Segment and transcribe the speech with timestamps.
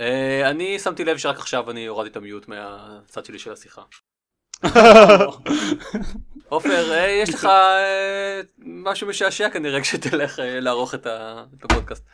[0.00, 3.82] אה, אני שמתי לב שרק עכשיו אני הורדתי את המיוט מהצד שלי של השיחה.
[6.48, 11.06] עופר, אה, יש לך אה, משהו משעשע כנראה כשתלך לערוך את
[11.62, 12.04] הפודקאסט.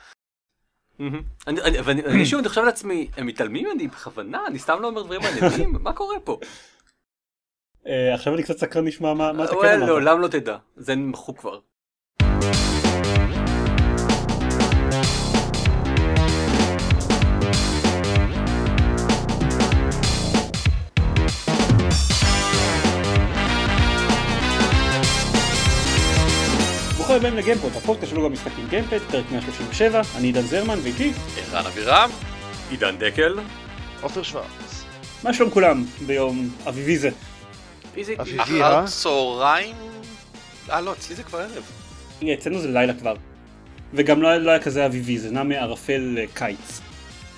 [1.46, 1.60] ואני
[2.14, 4.46] אני שוב אני חושב לעצמי, הם מתעלמים ממני בכוונה?
[4.46, 5.72] אני סתם לא אומר דברים מעניינים?
[5.80, 6.38] מה קורה פה?
[8.14, 9.88] עכשיו אני קצת סקרן לשמוע מה אתה כן אמרת.
[9.88, 11.60] לעולם לא תדע, זה מחוק כבר.
[27.12, 31.12] ברוכים הבאים לגיימפוד, הפודקאסט שלו במשחקים גיימפד, פרק 137, אני עידן זרמן ואיתי,
[31.52, 32.10] ערן אבירם?
[32.70, 33.38] עידן דקל.
[34.00, 34.84] עופר שוורץ.
[35.24, 37.10] מה שלום כולם ביום אביבי זה?
[37.94, 38.16] אביבי.
[38.40, 38.84] אחר אה?
[38.86, 39.76] צהריים?
[40.70, 41.62] אה לא, אצלי זה כבר ערב.
[42.38, 43.14] אצלנו זה לילה כבר.
[43.94, 46.80] וגם לא היה- לא היה כזה אביבי, זה נע מערפל לקיץ.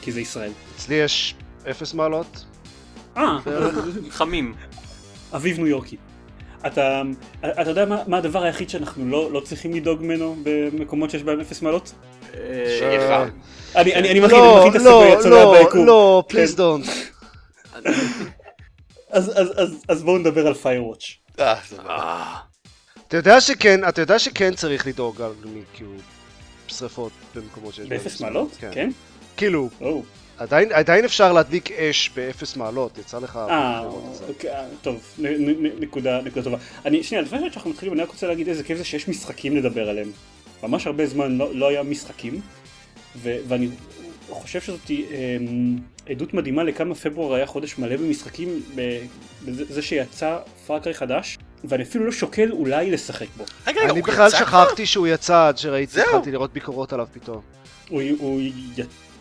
[0.02, 0.52] כי זה ישראל.
[0.76, 1.34] אצלי יש
[1.70, 2.44] אפס מעלות.
[3.16, 3.38] אה,
[4.10, 4.54] חמים.
[5.36, 5.96] אביב ניו יורקי.
[6.66, 7.02] אתה,
[7.40, 11.40] אתה יודע מה, מה הדבר היחיד שאנחנו לא, לא צריכים לדאוג ממנו במקומות שיש בהם
[11.40, 11.92] אפס מעלות?
[12.34, 12.38] אה,
[12.78, 13.28] שיהיה חם.
[13.76, 15.86] אני, אני, אני מכין, לא, את לא, הסגוי הצולע לא, ביקום.
[15.86, 16.86] לא, פליז דונט.
[19.88, 21.40] אז, בואו נדבר על Firewatch.
[21.40, 21.90] אה, לא.
[21.90, 22.36] אה,
[23.08, 25.92] אתה יודע שכן, אתה יודע שכן צריך לדאוג על מי, כאילו,
[26.68, 28.56] שריפות במקומות שיש בהם באפס מעלות?
[28.58, 28.70] כן.
[28.72, 28.90] כן?
[29.36, 29.68] כאילו.
[30.38, 33.36] עדיין עדיין אפשר להדליק אש באפס מעלות, יצא לך...
[33.36, 33.82] אה.
[34.28, 36.56] אוקיי, אה, טוב, נ- נ- נ- נקודה נקודה טובה.
[36.84, 39.88] אני, שנייה, לפני שאנחנו מתחילים, אני רק רוצה להגיד איזה כיף זה שיש משחקים לדבר
[39.88, 40.10] עליהם.
[40.62, 42.40] ממש הרבה זמן לא, לא היה משחקים,
[43.16, 43.68] ו- ואני
[44.28, 45.76] חושב שזאת אמ,
[46.10, 49.00] עדות מדהימה לכמה פברואר היה חודש מלא במשחקים, ב-
[49.44, 53.44] בזה זה שיצא פארקרי חדש, ואני אפילו לא שוקל אולי לשחק בו.
[53.66, 56.00] רגע, רגע, אני בכלל שכחתי שהוא יצא עד שראיתי.
[56.00, 57.40] התחלתי לראות ביקורות עליו פתאום.
[57.88, 58.02] הוא,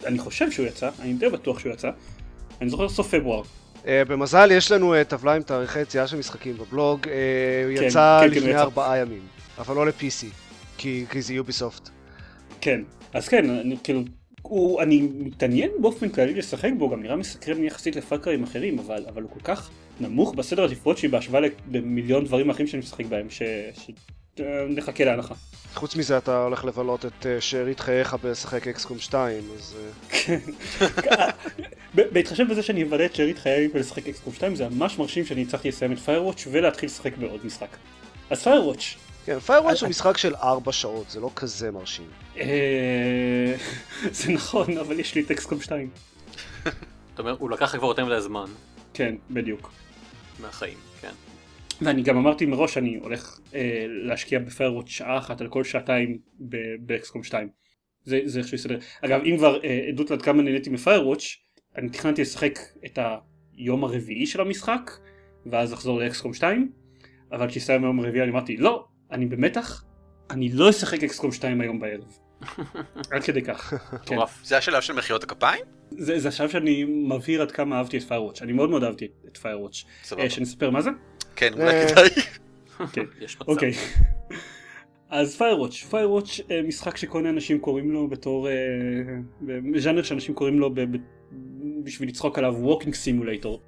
[0.06, 1.90] אני חושב שהוא יצא, אני די בטוח שהוא יצא.
[2.62, 3.44] אני זוכר סוף פברואר.
[3.88, 8.20] אה, במזל יש לנו אה, טבלה עם תאריכי יציאה של משחקים בבלוג, הוא כן, יצא
[8.22, 8.62] כן, כן, לפני יצא.
[8.62, 9.22] ארבעה ימים,
[9.58, 10.26] אבל לא ל-PC,
[10.77, 11.89] כי כי זה יוביסופט.
[12.61, 12.82] כן,
[13.14, 14.02] אז כן, אני כאילו,
[14.42, 19.22] הוא, אני מתעניין באופן כללי לשחק בו, גם נראה מסקרן יחסית לפאקרים אחרים, אבל, אבל
[19.22, 19.70] הוא כל כך
[20.00, 21.42] נמוך בסדר העדיפויות שלי בהשוואה
[21.72, 23.42] למיליון דברים אחרים שאני משחק בהם, ש...
[23.73, 23.92] ש...
[24.39, 25.33] אה, נחכה להנחה.
[25.73, 29.76] חוץ מזה אתה הולך לבלות את אה, שארית חייך בלשחק אקסקום 2, אז...
[30.30, 30.38] אה,
[31.95, 35.42] ב- בהתחשב בזה שאני אבלה את שארית חיי בלשחק אקסקום 2, זה ממש מרשים שאני
[35.42, 37.77] הצלחתי לסיים את Firewatch ולהתחיל לשחק בעוד משחק.
[38.30, 42.10] אז Firewatch, כן, פיירוואץ' הוא משחק של 4 שעות, זה לא כזה מרשים.
[44.11, 45.89] זה נכון, אבל יש לי את אקסקום 2.
[47.14, 48.45] אתה אומר, הוא לקח כבר יותר מדי זמן
[48.94, 49.71] כן, בדיוק.
[50.39, 50.92] מהחיים, כן.
[51.82, 56.17] ואני גם אמרתי מראש שאני הולך אה, להשקיע בפיירוואץ' שעה אחת על כל שעתיים
[56.80, 57.50] באקסקום 2.
[58.04, 58.78] זה, זה איך שהוא יסתדר.
[59.02, 61.23] אגב אם כבר אה, עדות עד כמה נהניתי מפיירוואץ',
[61.78, 63.00] אני תכננתי לשחק את
[63.58, 64.92] היום הרביעי של המשחק,
[65.45, 66.72] ואז לחזור לאקסקום 2,
[67.32, 69.83] אבל כשהסתיים היום הרביעי אני אמרתי לא, אני במתח,
[70.30, 72.17] אני לא אשחק אקסקום 2 היום בערב.
[73.12, 73.70] עד כדי כך.
[73.70, 73.95] כן.
[73.95, 74.39] מטורף.
[74.44, 75.66] זה השלב של מחיאות הכפיים?
[75.92, 78.42] זה, זה השלב שאני מבהיר עד כמה אהבתי את Firewatch.
[78.42, 79.83] אני מאוד מאוד אהבתי את Firewatch.
[80.04, 80.23] סבבה.
[80.23, 80.89] אה, שנספר מה זה?
[81.36, 81.64] כן, אה.
[81.64, 82.10] אולי כדאי.
[82.94, 83.04] כן.
[83.26, 83.49] יש מצב.
[83.49, 83.71] אוקיי.
[85.10, 88.54] אז Firewatch, Firewatch אה, משחק שכל מיני אנשים קוראים לו בתור, אה,
[89.77, 90.70] ז'אנר שאנשים קוראים לו
[91.83, 93.61] בשביל לצחוק עליו walking simulator.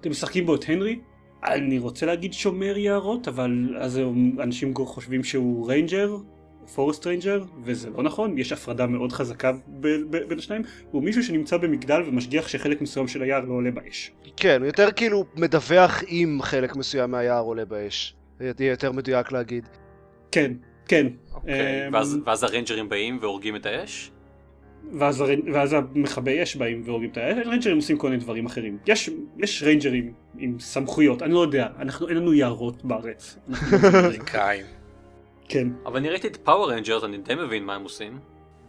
[0.00, 0.98] אתם משחקים בו את הנרי,
[1.44, 4.00] אני רוצה להגיד שומר יערות, אבל אז
[4.42, 6.16] אנשים חושבים שהוא ranger,
[6.74, 11.22] forest ranger, וזה לא נכון, יש הפרדה מאוד חזקה ב- ב- בין השניים, הוא מישהו
[11.22, 14.10] שנמצא במגדל ומשגיח שחלק מסוים של היער לא עולה באש.
[14.36, 18.14] כן, הוא יותר כאילו מדווח אם חלק מסוים מהיער עולה באש.
[18.38, 19.68] זה יהיה יותר מדויק להגיד.
[20.32, 20.52] כן,
[20.88, 21.06] כן.
[21.34, 21.52] אוקיי,
[21.84, 24.10] אה, ואז- ואז הריינג'רים באים והורגים את האש?
[24.98, 28.78] ואז, הריינ- ואז המכבי אש באים והורגים את האש, ריינג'רים עושים כל מיני דברים אחרים.
[28.86, 33.38] יש, יש ריינג'רים עם סמכויות, אני לא יודע, אנחנו, אין לנו יערות בארץ.
[34.32, 34.66] קיים.
[35.48, 35.68] כן.
[35.86, 38.18] אבל אני ראיתי את Power Rangers, אני די מבין מה הם עושים.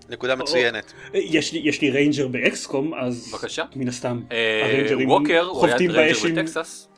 [0.09, 0.93] נקודה מצוינת.
[1.13, 3.63] יש לי, יש לי ranger ב XCOM, אז בבקשה.
[3.75, 4.21] מן הסתם.
[4.31, 6.89] אה, הריינג'רים Walker, הוא היה חובטים ranger באש עם- בטקסס.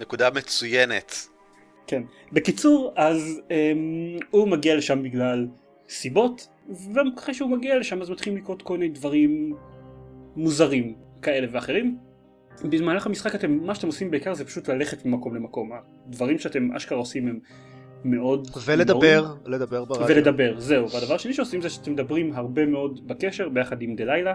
[0.00, 1.14] נקודה מצוינת.
[1.86, 2.02] כן.
[2.32, 3.56] בקיצור, אז אמ,
[4.30, 5.46] הוא מגיע לשם בגלל
[5.88, 6.48] סיבות,
[6.94, 9.54] ואחרי שהוא מגיע לשם אז מתחילים לקרות כל מיני דברים
[10.36, 11.98] מוזרים כאלה ואחרים.
[12.64, 15.70] במהלך המשחק אתם, מה שאתם עושים בעיקר זה פשוט ללכת ממקום למקום.
[16.08, 17.38] הדברים שאתם אשכרה עושים הם
[18.04, 18.48] מאוד...
[18.64, 20.06] ולדבר, מאוד- לדבר ברדיו.
[20.08, 20.90] ולדבר, זהו.
[20.90, 24.34] והדבר השני שעושים זה שאתם מדברים הרבה מאוד בקשר ביחד עם דלילה.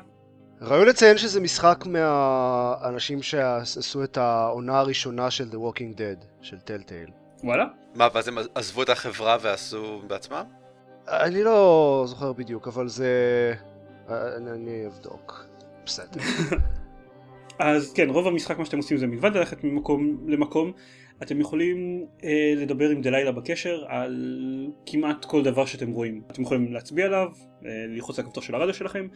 [0.61, 7.09] ראוי לציין שזה משחק מהאנשים שעשו את העונה הראשונה של The Walking Dead, של טלטייל.
[7.43, 7.65] וואלה.
[7.95, 10.43] מה, ואז הם עזבו את החברה ועשו בעצמם?
[11.07, 13.53] אני לא זוכר בדיוק, אבל זה...
[14.09, 15.45] אני אני אבדוק.
[15.85, 16.21] בסדר.
[17.59, 20.71] אז כן, רוב המשחק מה שאתם עושים זה מלבד ללכת ממקום למקום,
[21.23, 26.21] אתם יכולים אה, לדבר עם דלילה בקשר על כמעט כל דבר שאתם רואים.
[26.31, 27.27] אתם יכולים להצביע עליו,
[27.65, 29.07] אה, ללחוץ על הכפתור של הרדיו שלכם,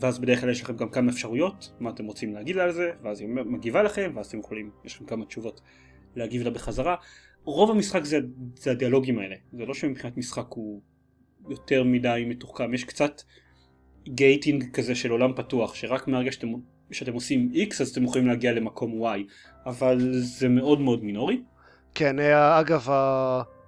[0.00, 2.90] ואז בדרך כלל יש לכם גם כמה אפשרויות, מה אתם רוצים להגיד לה על זה,
[3.02, 5.60] ואז היא מגיבה לכם, ואז אתם יכולים, יש לכם כמה תשובות
[6.16, 6.96] להגיב לה בחזרה.
[7.44, 8.18] רוב המשחק זה,
[8.56, 10.80] זה הדיאלוגים האלה, זה לא שמבחינת משחק הוא
[11.48, 13.22] יותר מדי מתוחכם, יש קצת
[14.08, 16.52] גייטינג כזה של עולם פתוח, שרק מהרגע שאתם,
[16.92, 19.18] שאתם עושים X אז אתם יכולים להגיע למקום Y,
[19.66, 21.42] אבל זה מאוד מאוד מינורי.
[21.94, 22.88] כן, אה, אגב,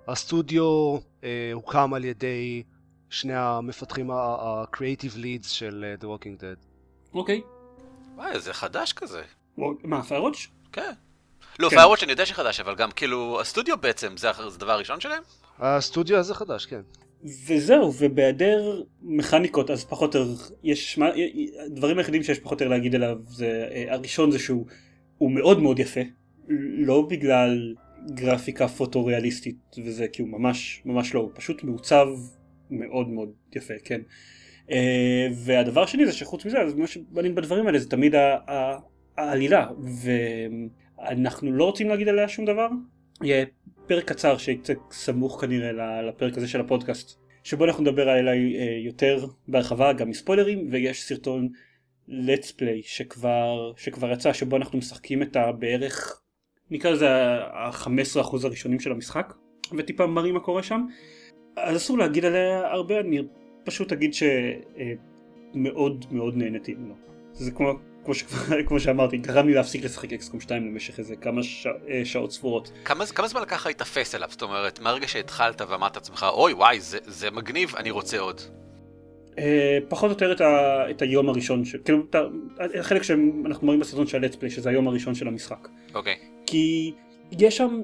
[0.09, 2.63] הסטודיו אה, הוקם על ידי
[3.11, 6.67] שני המפתחים ה-creative leads של אה, The Walking Dead.
[7.15, 7.43] אוקיי.
[8.17, 9.23] וואי, זה חדש כזה.
[9.85, 10.47] מה, פיירוץ'?
[10.73, 10.93] כן.
[11.59, 11.77] לא, כן.
[11.77, 15.23] פיירוואץ' אני יודע שחדש, אבל גם כאילו, הסטודיו בעצם, זה הדבר הראשון שלהם?
[15.59, 16.81] הסטודיו הזה חדש, כן.
[17.25, 20.25] וזהו, ובהיעדר מכניקות אז פחות או
[20.63, 20.99] יש,
[21.67, 24.67] הדברים היחידים שיש פחות או יותר להגיד עליו זה, אה, הראשון זה שהוא
[25.19, 26.01] הוא מאוד מאוד יפה,
[26.79, 27.75] לא בגלל
[28.15, 32.07] גרפיקה פוטו-ריאליסטית וזה, כי הוא ממש ממש לא, הוא פשוט מעוצב
[32.71, 34.01] מאוד מאוד יפה, כן.
[34.71, 38.15] אה, והדבר השני זה שחוץ מזה, אז מה שבנים בדברים האלה זה תמיד
[39.17, 39.69] העלילה,
[40.03, 42.69] ואנחנו לא רוצים להגיד עליה שום דבר.
[43.23, 43.45] יהיה
[43.89, 49.27] פרק קצר שיצא סמוך כנראה לפרק הזה של הפודקאסט, שבו אנחנו נדבר עליה אה, יותר
[49.49, 51.49] בהרחבה, גם מספוילרים, ויש סרטון
[52.09, 56.23] let's play שכבר, שכבר יצא, שבו אנחנו משחקים את הבערך,
[56.71, 59.35] נקרא לזה ה-15% הראשונים של המשחק,
[59.79, 60.87] וטיפה מראים מה קורה שם.
[61.57, 63.23] אז אסור להגיד עליה הרבה, אני
[63.65, 64.11] פשוט אגיד
[65.55, 66.95] שמאוד מאוד נהניתי ממנו.
[67.33, 67.73] זה כמו,
[68.05, 72.03] כמו, שכבר, כמו שאמרתי, גרם לי להפסיק לשחק אקסקום 2 למשך איזה כמה שע, אה,
[72.05, 72.73] שעות ספורות.
[72.85, 74.29] כמה, כמה זמן לקח להתאפס אליו?
[74.31, 78.41] זאת אומרת, מהרגע שהתחלת ואמרת לעצמך, אוי וואי, זה, זה מגניב, אני רוצה עוד.
[79.39, 82.17] אה, פחות או יותר את, ה, את היום הראשון, ש, כאילו, את
[82.81, 85.69] החלק שאנחנו מראים בסרטון של הלטס פליי, שזה היום הראשון של המשחק.
[85.95, 86.15] אוקיי.
[86.47, 86.93] כי
[87.33, 87.81] יש שם,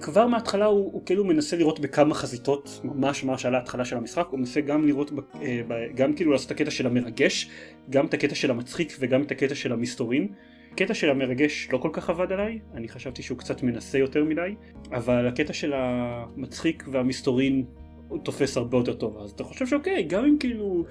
[0.00, 4.26] כבר מההתחלה הוא, הוא כאילו מנסה לראות בכמה חזיתות, ממש ממש על ההתחלה של המשחק,
[4.30, 7.50] הוא מנסה גם לראות, ב, אה, ב, גם כאילו לעשות את הקטע של המרגש,
[7.90, 10.28] גם את הקטע של המצחיק וגם את הקטע של המסתורין.
[10.72, 14.54] הקטע של המרגש לא כל כך עבד עליי, אני חשבתי שהוא קצת מנסה יותר מדי,
[14.92, 17.64] אבל הקטע של המצחיק והמסתורין
[18.08, 20.84] הוא תופס הרבה יותר טוב, אז אתה חושב שאוקיי, גם אם כאילו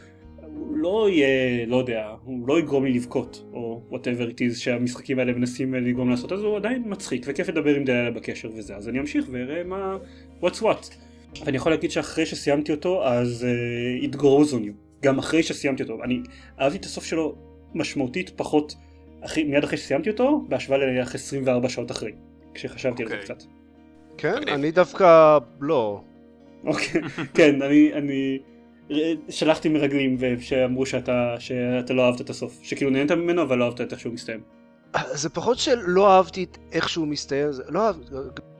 [0.75, 5.33] לא יהיה, לא יודע, הוא לא יגרום לי לבכות, או whatever it is שהמשחקים האלה
[5.33, 8.99] מנסים לגרום לעשות, אז הוא עדיין מצחיק וכיף לדבר עם דליה בקשר וזה, אז אני
[8.99, 9.97] אמשיך ואראה מה,
[10.41, 10.95] what's what.
[11.47, 13.45] אני יכול להגיד שאחרי שסיימתי אותו, אז
[14.03, 16.21] uh, it grows on you, גם אחרי שסיימתי אותו, אני
[16.59, 17.35] אהבתי את הסוף שלו
[17.73, 18.75] משמעותית פחות
[19.21, 22.11] אחרי, מיד אחרי שסיימתי אותו, בהשוואה לאחרי 24 שעות אחרי,
[22.53, 23.35] כשחשבתי על זה אוקיי.
[23.35, 23.43] קצת.
[24.17, 24.47] כן.
[24.47, 26.01] אני דווקא לא.
[26.65, 27.01] אוקיי,
[27.33, 28.39] כן, אני, אני
[29.29, 33.81] שלחתי מרגלים שאמרו שאתה, שאתה לא אהבת את הסוף, שכאילו נהנית ממנו אבל לא אהבת
[33.81, 34.41] את איך שהוא מסתיים.
[35.11, 38.11] זה פחות שלא אהבתי את איך שהוא מסתיים, זה- לא אהבתי,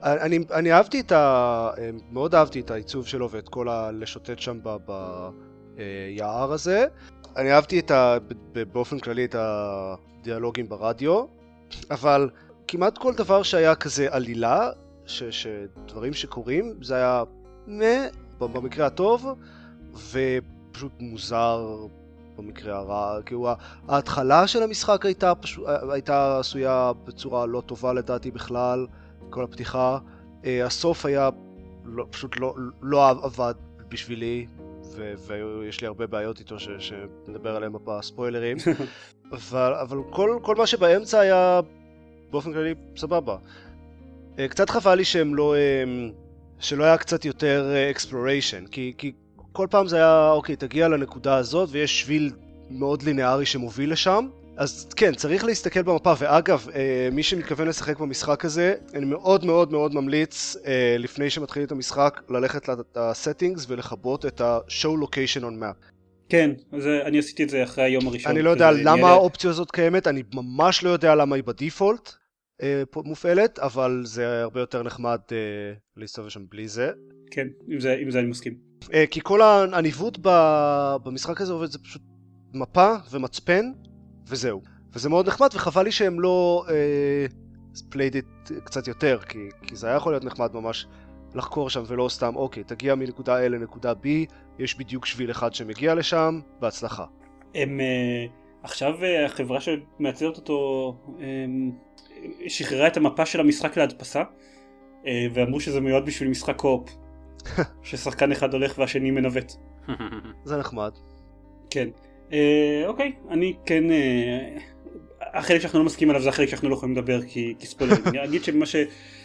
[0.03, 1.69] אני, אני אהבתי את ה...
[2.11, 4.77] מאוד אהבתי את העיצוב שלו ואת כל הלשוטט שם ב-
[5.75, 6.85] ביער הזה.
[7.37, 8.17] אני אהבתי את ה...
[8.73, 11.25] באופן כללי את הדיאלוגים ברדיו,
[11.91, 12.29] אבל
[12.67, 14.69] כמעט כל דבר שהיה כזה עלילה,
[15.05, 17.23] ש, שדברים שקורים, זה היה
[17.67, 17.85] מה
[18.39, 19.27] במקרה הטוב,
[19.93, 21.75] ופשוט מוזר
[22.37, 23.49] במקרה הרע, כאילו
[23.87, 28.87] ההתחלה של המשחק הייתה, פשוט, הייתה עשויה בצורה לא טובה לדעתי בכלל,
[29.29, 29.97] כל הפתיחה.
[30.45, 31.29] אה, הסוף היה
[31.85, 33.53] לא, פשוט לא, לא עבד
[33.89, 34.47] בשבילי,
[34.95, 38.57] ו- ויש לי הרבה בעיות איתו ש- שנדבר עליהם בספוילרים.
[39.33, 41.59] אבל, אבל כל, כל מה שבאמצע היה
[42.31, 43.37] באופן כללי סבבה.
[44.39, 45.55] אה, קצת חבל לי שהם לא...
[45.55, 45.83] אה,
[46.59, 49.11] שלא היה קצת יותר exploration, כי, כי
[49.57, 52.31] כל פעם זה היה, אוקיי, תגיע לנקודה הזאת ויש שביל
[52.69, 54.27] מאוד לינארי שמוביל לשם.
[54.57, 59.71] אז כן, צריך להסתכל במפה, ואגב, אה, מי שמתכוון לשחק במשחק הזה, אני מאוד מאוד
[59.71, 65.61] מאוד ממליץ, אה, לפני שמתחילים את המשחק, ללכת ל settings ולכבות את ה-show location on
[65.61, 65.85] map.
[66.29, 68.31] כן, אז אה, אני עשיתי את זה אחרי היום הראשון.
[68.31, 71.52] אני לא יודע למה נהיה- האופציה הזאת קיימת, אני ממש לא יודע למה היא ב
[71.52, 72.13] default
[72.61, 75.37] אה, מופעלת, אבל זה הרבה יותר נחמד אה,
[75.97, 76.91] להסתובב שם בלי זה.
[77.31, 78.66] כן, עם זה, עם זה אני מסכים.
[78.93, 79.41] אה, כי כל
[79.73, 82.01] הניווט ב- במשחק הזה עובד, זה פשוט
[82.53, 83.71] מפה ומצפן,
[84.27, 84.61] וזהו.
[84.93, 86.65] וזה מאוד נחמד, וחבל לי שהם לא
[87.89, 90.87] played it קצת יותר, כי, כי זה היה יכול להיות נחמד ממש
[91.35, 94.07] לחקור שם, ולא סתם, אוקיי, תגיע מנקודה A לנקודה B,
[94.59, 97.05] יש בדיוק שביל אחד שמגיע לשם, בהצלחה.
[97.55, 98.25] הם, אה,
[98.63, 101.45] עכשיו אה, החברה שמייצרת אותו אה,
[102.47, 104.23] שחררה את המפה של המשחק להדפסה,
[105.07, 106.89] אה, ואמרו שזה מיועד בשביל משחק קו-אופ.
[107.83, 109.53] ששחקן אחד הולך והשני מנווט.
[110.43, 110.91] זה נחמד.
[111.69, 111.89] כן.
[112.33, 113.91] אה, אוקיי, אני כן...
[113.91, 114.57] אה,
[115.33, 118.03] החלק שאנחנו לא מסכימים עליו זה החלק שאנחנו לא יכולים לדבר כי, כי ספוילרים.
[118.07, 118.75] אני אגיד שמה, ש,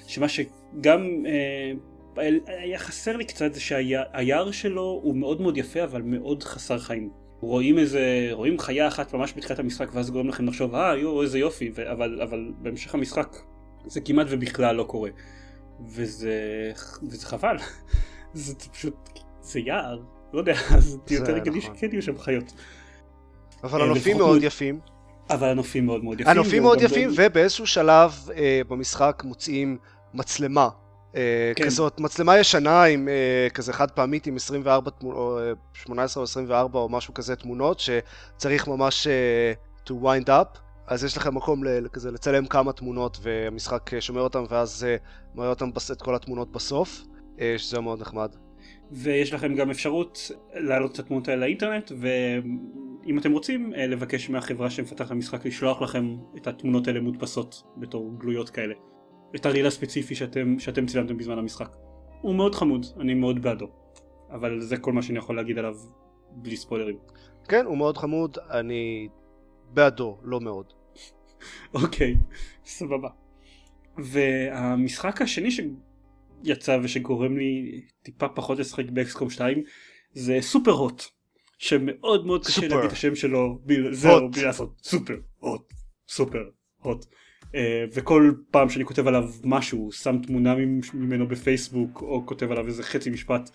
[0.07, 1.73] שמה שגם אה,
[2.47, 7.11] היה חסר לי קצת זה שהיער שלו הוא מאוד מאוד יפה אבל מאוד חסר חיים.
[7.41, 11.39] רואים איזה, רואים חיה אחת ממש בתחילת המשחק ואז גורם לכם לחשוב אה יואו איזה
[11.39, 13.37] יופי ו- אבל, אבל בהמשך המשחק
[13.87, 15.11] זה כמעט ובכלל לא קורה.
[15.89, 16.33] וזה,
[17.11, 17.57] וזה חבל.
[18.35, 18.95] זה פשוט,
[19.41, 19.99] זה יער.
[20.33, 21.77] לא יודע, זה יותר הגיוני נכון.
[21.77, 22.53] שכן יהיו שם חיות.
[23.65, 24.81] אבל אה, הנופים מאוד מ- יפים.
[25.31, 26.31] אבל הנופים מאוד מאוד יפים.
[26.33, 29.79] הנופים מאוד יפים, דואג- ובאיזשהו שלב אה, במשחק מוצאים
[30.15, 30.69] מצלמה.
[31.17, 31.65] אה, כן.
[31.65, 36.25] כזאת מצלמה ישנה עם אה, כזה חד פעמית עם 24 תמונות, או אה, 18 או
[36.25, 39.53] 24 או משהו כזה תמונות שצריך ממש אה,
[39.87, 41.63] to wind up אז יש לכם מקום
[41.93, 44.97] כזה לצלם כמה תמונות והמשחק אה, שומר אותם ואז אה,
[45.35, 47.03] מראה אותם את כל התמונות בסוף
[47.41, 48.37] אה, שזה מאוד נחמד.
[48.91, 55.11] ויש לכם גם אפשרות להעלות את התמונות האלה לאינטרנט ואם אתם רוצים לבקש מהחברה שמפתחת
[55.11, 58.75] המשחק לשלוח לכם את התמונות האלה מודפסות בתור גלויות כאלה.
[59.37, 61.77] את הריל הספציפי שאתם, שאתם צילמתם בזמן המשחק.
[62.21, 63.67] הוא מאוד חמוד, אני מאוד בעדו.
[64.31, 65.75] אבל זה כל מה שאני יכול להגיד עליו
[66.31, 66.97] בלי ספוילרים.
[67.49, 69.09] כן, הוא מאוד חמוד, אני
[69.75, 70.73] בעדו, לא מאוד.
[71.75, 72.17] אוקיי,
[72.65, 73.09] סבבה.
[73.99, 79.63] והמשחק השני שיצא ושגורם לי טיפה פחות לשחק באקסקום 2
[80.13, 81.03] זה סופר הוט.
[81.63, 82.61] שמאוד מאוד קשה.
[82.61, 83.59] להגיד את השם שלו,
[83.91, 84.31] זהו.
[84.31, 85.73] בלי לעשות סופר הוט,
[86.09, 86.45] סופר
[86.83, 87.07] הוט.
[87.55, 90.55] אה, וכל פעם שאני כותב עליו משהו, שם תמונה
[90.95, 93.51] ממנו בפייסבוק או כותב עליו איזה חצי משפט,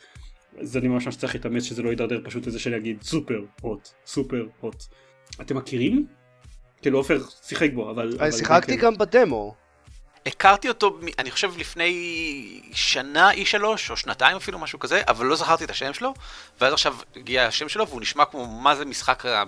[0.60, 4.48] אז אני ממש צריך להתאמץ שזה לא יידרדר פשוט לזה שאני אגיד סופר הוט, סופר
[4.60, 4.84] הוט.
[5.42, 6.08] אתם מכירים?
[6.82, 8.14] כאילו עופר שיחק בו אבל...
[8.16, 8.86] אבל אני שיחקתי כן.
[8.86, 9.56] גם בדמו.
[10.28, 15.36] הכרתי אותו, אני חושב לפני שנה אי שלוש, או שנתיים אפילו, משהו כזה, אבל לא
[15.36, 16.14] זכרתי את השם שלו,
[16.62, 19.44] ואז עכשיו הגיע השם שלו, והוא נשמע כמו מה זה משחק אה,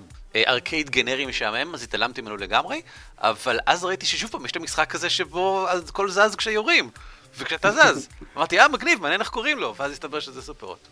[0.47, 2.81] ארקייד גנרי משעמם, אז התעלמתי ממנו לגמרי,
[3.17, 6.89] אבל אז ראיתי ששוב פעם יש את המשחק הזה שבו הכל זז כשיורים,
[7.37, 8.07] וכשאתה זז.
[8.37, 10.87] אמרתי, אה, מגניב, מעניין איך קוראים לו, ואז הסתבר שזה סופרות.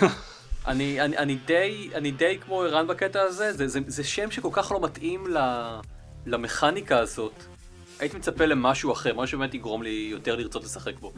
[0.68, 4.48] אני, אני, אני, די, אני די כמו ערן בקטע הזה, זה, זה, זה שם שכל
[4.52, 5.38] כך לא מתאים ל,
[6.26, 7.32] למכניקה הזאת.
[7.98, 11.12] הייתי מצפה למשהו אחר, משהו שבאמת יגרום לי יותר לרצות לשחק בו.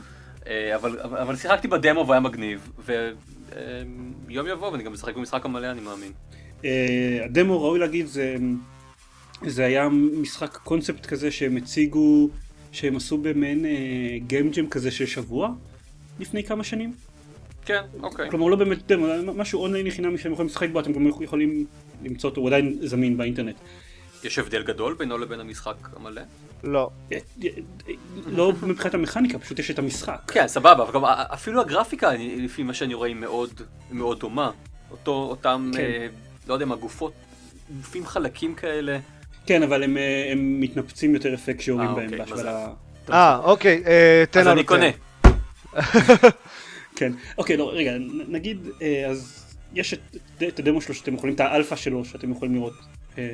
[0.46, 5.80] אה, אבל, אבל, שיחקתי בדמו והיה מגניב, ויום יבוא ואני גם משחק במשחק המלא אני
[5.80, 6.12] מאמין.
[6.64, 8.36] אה, הדמו ראוי להגיד זה
[9.46, 12.28] זה היה משחק קונספט כזה שהם הציגו
[12.72, 13.66] שהם עשו במעין
[14.26, 15.50] גיים ג'ם כזה של שבוע
[16.20, 16.92] לפני כמה שנים
[17.70, 18.30] כן, אוקיי.
[18.30, 21.66] כלומר לא באמת דמו משהו אונלייני חינמי שהם יכולים לשחק בו אתם גם יכולים
[22.02, 23.56] למצוא אותו הוא עדיין זמין באינטרנט
[24.24, 26.22] יש הבדל גדול בינו לבין המשחק המלא?
[26.64, 26.90] לא.
[27.12, 27.48] אה, אה,
[27.88, 27.94] אה,
[28.26, 32.62] לא מבחינת המכניקה פשוט יש את המשחק כן, סבבה, אבל גם אפילו הגרפיקה, אני- לפי
[32.62, 33.60] מה שאני רואה, היא מאוד,
[33.90, 34.50] מאוד דומה.
[34.90, 35.80] אותו, אותם, כן.
[35.80, 36.06] אה,
[36.48, 37.12] לא יודע מה, גופות,
[37.76, 38.98] גופים חלקים כאלה.
[39.46, 39.96] כן אבל הם,
[40.32, 42.68] הם מתנפצים יותר יפה כשיורים אה, בהם אוקיי, בהשוואה
[43.12, 44.86] אה, אוקיי, אה, תן אז לנו אני קונה.
[46.96, 47.92] כן, אוקיי, לא, רגע,
[48.28, 50.16] נגיד, אה, אז יש את,
[50.48, 52.72] את הדמו שלו שאתם יכולים, את האלפא שלו שאתם יכולים לראות
[53.18, 53.24] אה,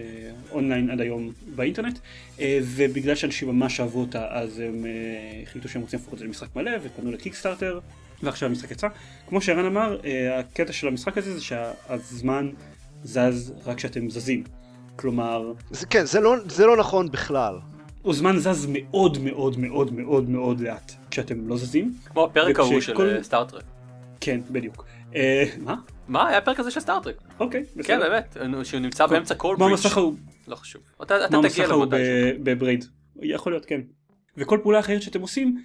[0.51, 1.99] אונליין עד היום באינטרנט,
[2.41, 4.87] אה, ובגלל שאנשים ממש אהבו אותה, אז הם
[5.43, 7.81] החליטו שהם רוצים להפוך את זה למשחק מלא, ופנו לקיקסטארטר,
[8.23, 8.89] ועכשיו המשחק יצא.
[9.29, 9.99] כמו שערן אמר,
[10.39, 12.51] הקטע של המשחק הזה זה שהזמן
[13.05, 14.45] זז רק כשאתם זזים.
[14.97, 17.59] כלומר, זה, כן, זה לא, זה לא נכון בכלל.
[18.03, 21.95] הוא זמן זז מאוד מאוד מאוד מאוד מאוד לאט כשאתם לא זזים.
[22.07, 23.65] כמו הפרק ההוא של אה, סטארטרק.
[24.21, 24.85] כן, בדיוק.
[25.15, 25.75] אה, מה?
[26.09, 27.17] מה, היה פרק כזה של סטארטרק.
[27.41, 28.09] אוקיי, כן, בסדר.
[28.09, 29.73] באמת, אה, שהוא נמצא באמצע כל מה ברידג'.
[29.73, 30.15] המסך ההוא?
[30.49, 30.83] לא חשוב.
[31.03, 31.87] אתה אתה מה תגיע המסך ההוא
[32.43, 32.85] בברייד?
[33.23, 33.81] יכול להיות, כן.
[34.37, 35.63] וכל פעולה אחרת שאתם עושים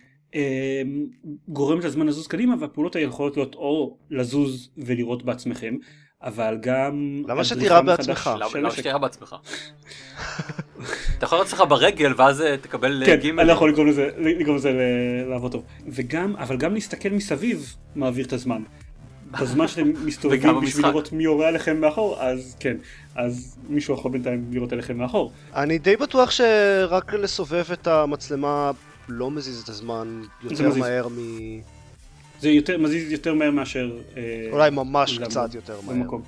[1.47, 5.75] גורמת לזמן לזוז קדימה והפעולות האלה יכולות להיות או לזוז ולראות בעצמכם
[6.23, 8.29] אבל גם למה שתירה בעצמך?
[8.55, 8.71] למה.
[8.71, 9.35] שתראה בעצמך?
[11.17, 13.39] אתה יכול לעשות לך ברגל ואז אה, תקבל אה, כן, גימל.
[13.39, 15.63] אני לא יכול לגרום לזה, לגרום לזה ל- לעבוד טוב.
[15.87, 18.61] וגם, אבל גם להסתכל מסביב מעביר את הזמן.
[19.41, 20.83] בזמן שאתם מסתובבים בשביל המשחק.
[20.83, 22.77] לראות מי יורה עליכם מאחור, אז כן,
[23.15, 25.31] אז מישהו יכול בינתיים לראות עליכם מאחור.
[25.55, 28.71] אני די בטוח שרק לסובב את המצלמה
[29.09, 30.69] לא מזיז את הזמן יותר.
[30.79, 31.17] מהר מ...
[32.41, 33.97] זה יותר, מזיז יותר מהר מאשר...
[34.17, 35.95] אה, אולי ממש לעמוד קצת יותר מהר.
[35.95, 36.21] במקום.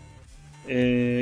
[0.69, 0.75] אה,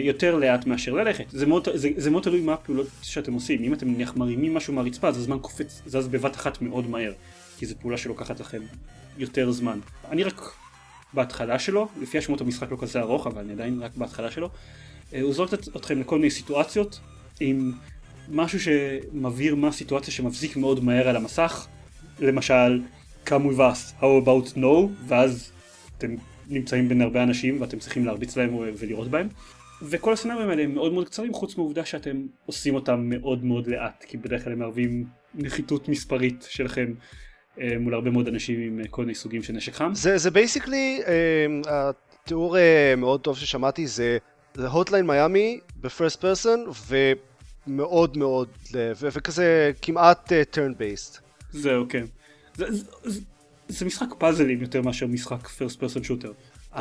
[0.03, 1.25] יותר לאט מאשר ללכת.
[1.29, 3.63] זה מאוד, זה, זה מאוד תלוי מה הפעולות שאתם עושים.
[3.63, 7.13] אם אתם נניח מרימים משהו מהרצפה, אז הזמן קופץ, זז בבת אחת מאוד מהר.
[7.57, 8.61] כי זו פעולה שלוקחת לכם
[9.17, 9.79] יותר זמן.
[10.11, 10.41] אני רק
[11.13, 14.49] בהתחלה שלו, לפי השמות המשחק לא כזה ארוך, אבל אני עדיין רק בהתחלה שלו.
[15.13, 16.99] אה, הוא זורק את- אתכם לכל מיני סיטואציות
[17.39, 17.71] עם
[18.31, 21.67] משהו שמבהיר מה הסיטואציה שמבזיק מאוד מהר על המסך.
[22.19, 22.81] למשל,
[23.25, 25.51] come with us, how about no, ואז
[25.97, 26.15] אתם
[26.49, 29.27] נמצאים בין הרבה אנשים ואתם צריכים להרביץ להם ו- ולירות בהם.
[29.81, 34.03] וכל הסצנריונים האלה הם מאוד מאוד קצרים חוץ מהעובדה שאתם עושים אותם מאוד מאוד לאט
[34.07, 36.93] כי בדרך כלל הם מערבים נחיתות מספרית שלכם
[37.61, 39.91] אה, מול הרבה מאוד אנשים עם אה, כל מיני סוגים של נשק חם.
[39.93, 41.01] זה זה basically,
[41.67, 44.17] התיאור אה, מאוד טוב ששמעתי זה
[44.71, 46.65] Hotline Miami ב first person
[47.67, 51.19] ומאוד מאוד, ו- וכזה כמעט turn based.
[51.51, 52.05] זהו כן.
[52.55, 52.65] זה,
[53.03, 53.21] זה,
[53.67, 56.31] זה, משחק פאזלים יותר מאשר משחק first person shooter.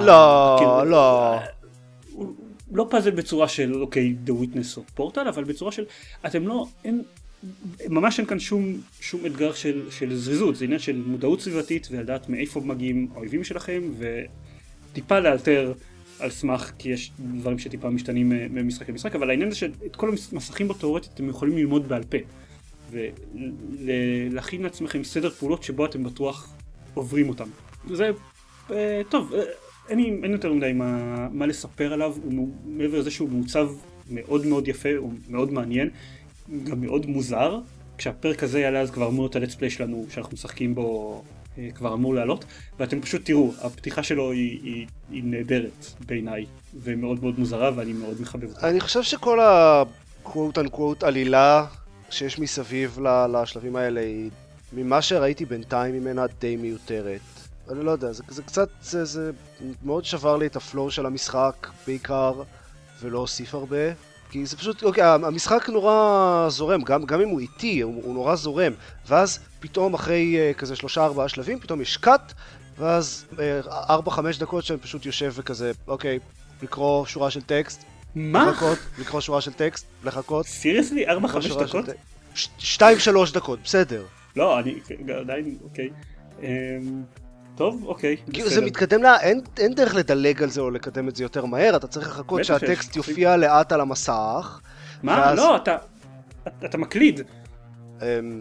[0.00, 1.39] לא, כאילו, לא.
[2.12, 2.35] הוא
[2.73, 5.85] לא פאזל בצורה של אוקיי The Witness או פורטל אבל בצורה של
[6.27, 7.03] אתם לא אין
[7.89, 12.29] ממש אין כאן שום שום אתגר של, של זריזות זה עניין של מודעות סביבתית ולדעת
[12.29, 15.73] מאיפה מגיעים האויבים שלכם וטיפה לאלתר
[16.19, 20.09] על סמך כי יש דברים שטיפה משתנים אה, ממשחק למשחק אבל העניין זה שאת כל
[20.33, 22.19] המסכים בו תאורטית אתם יכולים ללמוד בעל פה
[22.90, 26.52] ולהכין לעצמכם סדר פעולות שבו אתם בטוח
[26.94, 27.49] עוברים אותם
[27.90, 28.11] זה
[28.70, 29.42] אה, טוב אה,
[29.88, 33.70] אין, אין יותר מדי מה, מה לספר עליו, הוא מעבר לזה שהוא מעוצב
[34.11, 35.90] מאוד מאוד יפה, הוא מאוד מעניין,
[36.64, 37.59] גם מאוד מוזר.
[37.99, 41.23] כשהפרק הזה יעלה אז כבר אמור להיות הלטספליי שלנו שאנחנו משחקים בו
[41.59, 42.44] אה, כבר אמור לעלות
[42.78, 48.20] ואתם פשוט תראו הפתיחה שלו היא, היא, היא נהדרת בעיניי ומאוד מאוד מוזרה ואני מאוד
[48.20, 48.68] מחבב אותה.
[48.68, 51.66] אני חושב שכל ה-quote unquote עלילה
[52.11, 52.99] שיש מסביב
[53.33, 54.31] לשלבים האלה היא,
[54.73, 57.21] ממה שראיתי בינתיים ממנה די מיותרת.
[57.71, 59.31] אני לא יודע, זה, זה קצת, זה, זה
[59.83, 62.43] מאוד שבר לי את ה flow של המשחק בעיקר,
[63.00, 63.93] ולא הוסיף הרבה.
[64.31, 68.37] כי זה פשוט, אוקיי, המשחק נורא זורם, גם, גם אם הוא איטי, הוא, הוא נורא
[68.37, 68.73] זורם.
[69.07, 72.33] ואז פתאום אחרי uh, כזה שלושה ארבעה שלבים, פתאום יש cut,
[72.79, 76.19] ואז אה, ארבע חמש דקות שאני פשוט יושב וכזה, אוקיי,
[76.62, 78.50] לקרוא שורה של טקסט, מה?
[78.50, 80.47] לחכות, לקרוא שורה של טקסט, לחכות.
[80.47, 81.07] seriously?
[81.09, 81.85] 4-5 לקרוא שורה של דקות?
[81.87, 81.99] טקסט.
[82.35, 84.05] ש- שתיים שלוש דקות, בסדר.
[84.37, 84.81] לא, אני
[85.21, 85.90] עדיין, אוקיי.
[86.43, 86.47] אמ,
[87.57, 88.17] טוב, אוקיי.
[88.33, 88.67] כאילו זה בסדר.
[88.67, 91.87] מתקדם לה, אין, אין דרך לדלג על זה או לקדם את זה יותר מהר, אתה
[91.87, 92.97] צריך לחכות שהטקסט שיש.
[92.97, 94.61] יופיע לאט על המסך.
[95.02, 95.12] מה?
[95.12, 95.76] ואז- לא, אתה...
[96.64, 97.21] אתה מקליד.
[97.21, 98.40] אמ, אם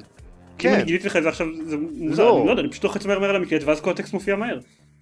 [0.58, 2.38] כן, אני גיליתי לך את זה עכשיו, זה מוזר, לא.
[2.38, 4.60] אני לא יודע, אני פשוט לוחץ מהר מהר על המקלט ואז כל הטקסט מופיע מהר.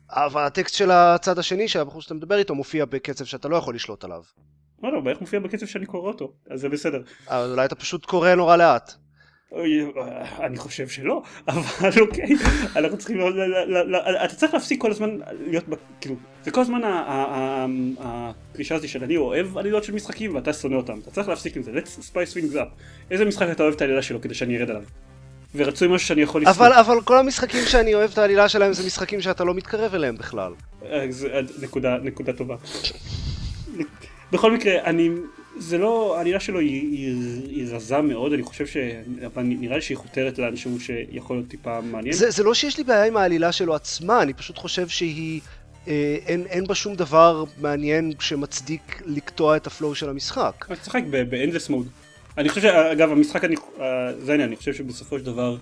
[0.09, 3.75] אבל הטקסט של הצד השני, של הבחור שאתה מדבר איתו, מופיע בקצב שאתה לא יכול
[3.75, 4.21] לשלוט עליו.
[4.83, 7.01] לא, לא, בערך מופיע בקצב שאני קורא אותו, אז זה בסדר.
[7.27, 8.93] אז אולי אתה פשוט קורא נורא לאט.
[10.39, 12.29] אני חושב שלא, אבל אוקיי,
[12.75, 13.17] אנחנו צריכים,
[14.25, 15.63] אתה צריך להפסיק כל הזמן להיות,
[16.01, 16.81] כאילו, זה כל הזמן
[17.99, 21.63] הקלישה הזו של אני אוהב עלילות של משחקים ואתה שונא אותם, אתה צריך להפסיק עם
[21.63, 22.81] זה, let's spice things up.
[23.11, 24.83] איזה משחק אתה אוהב את העלילה שלו כדי שאני ארד עליו?
[25.55, 29.21] ורצוי משהו שאני יכול אבל, אבל כל המשחקים שאני אוהב את העלילה שלהם זה משחקים
[29.21, 30.53] שאתה לא מתקרב אליהם בכלל.
[30.85, 32.55] אה, אה, נקודה, נקודה טובה.
[34.31, 35.09] בכל מקרה, אני,
[35.57, 37.15] זה לא, העלילה שלו היא, היא,
[37.49, 38.77] היא רזה מאוד, אני חושב ש...
[39.25, 42.13] אבל נראה לי שהיא חותרת לאנשהו שיכול להיות טיפה מעניין.
[42.13, 45.41] זה, זה לא שיש לי בעיה עם העלילה שלו עצמה, אני פשוט חושב שהיא...
[45.87, 50.65] אה, אין, אין בה שום דבר מעניין שמצדיק לקטוע את ה flow של המשחק.
[50.69, 51.87] אני משחק ב endless mode.
[52.37, 55.57] אני חושב שאגב המשחק אני, אה, זה העניין, אני חושב שבסופו של דבר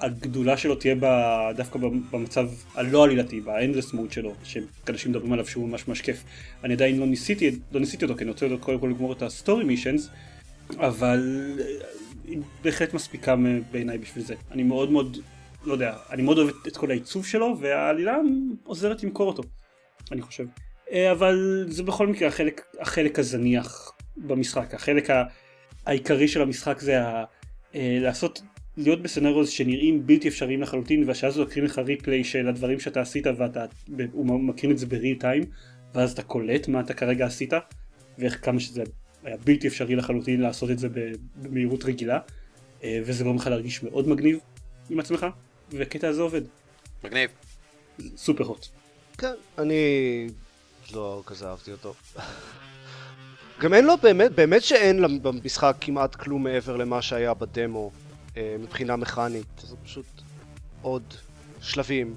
[0.00, 1.78] הגדולה שלו תהיה ב- דווקא
[2.12, 6.24] במצב הלא עלילתי, ב endless mode שלו, שאנשים מדברים עליו שהוא ממש ממש כיף.
[6.64, 9.29] אני עדיין לא ניסיתי, לא ניסיתי אותו כי אני רוצה קודם כל לגמור את ה
[9.29, 10.08] story missions,
[10.76, 11.20] אבל
[11.60, 11.64] אה,
[12.24, 13.34] היא בהחלט מספיקה
[13.70, 14.34] בעיניי בשביל זה.
[14.50, 15.16] אני מאוד מאוד,
[15.64, 18.16] לא יודע, אני מאוד אוהב את- כל העיצוב שלו והעלילה
[18.64, 19.42] עוזרת למכור אותו,
[20.12, 20.44] אני חושב.
[20.92, 25.08] אה, אבל זה בכל מקרה החלק, החלק הזניח במשחק, החלק
[25.86, 27.24] העיקרי של המשחק זה ה,
[27.74, 28.42] אה, לעשות,
[28.78, 33.26] להיות בסצנריוז שנראים בלתי אפשריים לחלוטין ושאז הוא יקרין לך ריפליי של הדברים שאתה עשית
[33.38, 33.64] ואתה,
[34.12, 35.44] הוא מקרין את זה בריל טיים
[35.94, 37.52] ואז אתה קולט מה אתה כרגע עשית
[38.18, 38.82] ואיך כמה שזה
[39.24, 42.18] היה בלתי אפשרי לחלוטין לעשות את זה ב- במהירות רגילה
[42.84, 44.38] אה, וזה גורם לך להרגיש מאוד מגניב
[44.90, 45.26] עם עצמך
[45.72, 46.42] והקטע הזה עובד,
[47.04, 47.30] מגניב.
[48.16, 48.66] סופר הוט.
[49.18, 50.26] כן, אני
[50.94, 51.94] לא כזה אהבתי אותו.
[53.60, 57.90] גם אין לו באמת, באמת שאין במשחק כמעט כלום מעבר למה שהיה בדמו
[58.58, 59.46] מבחינה מכנית.
[59.60, 60.06] זה פשוט
[60.82, 61.02] עוד
[61.60, 62.14] שלבים.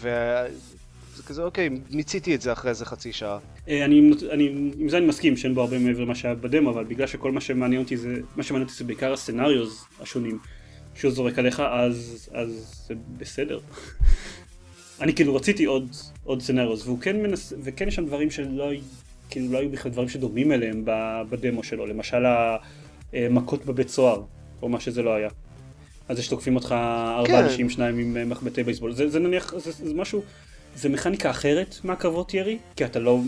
[0.00, 3.38] וזה כזה, אוקיי, מיציתי את זה אחרי איזה חצי שעה.
[3.68, 6.84] אה, אני, אני, עם זה אני מסכים שאין בו הרבה מעבר למה שהיה בדמו, אבל
[6.84, 10.38] בגלל שכל מה שמעניין אותי זה, מה שמעניין אותי זה בעיקר הסצנריוז השונים
[10.94, 13.60] שהוא זורק עליך, אז, אז זה בסדר.
[15.00, 15.88] אני כאילו רציתי עוד,
[16.24, 17.52] עוד scenarios, והוא כן מנס...
[17.62, 18.70] וכן יש שם דברים שלא,
[19.30, 20.82] כאילו לא היו בכלל דברים שדומים אליהם
[21.30, 22.24] בדמו שלו, למשל
[23.12, 24.22] המכות בבית סוהר,
[24.62, 25.28] או מה שזה לא היה.
[26.08, 26.72] אז זה שתוקפים אותך
[27.18, 27.44] ארבעה כן.
[27.44, 30.22] אנשים, שניים עם אה, מחבטי בייסבול, זה, זה נניח, זה, זה משהו,
[30.76, 33.20] זה מכניקה אחרת מהקרבות ירי, כי אתה לא,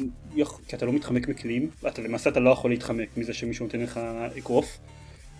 [0.69, 4.01] כי אתה לא מתחמק מכלים, אתה למעשה אתה לא יכול להתחמק מזה שמישהו נותן לך
[4.38, 4.79] אגרוף,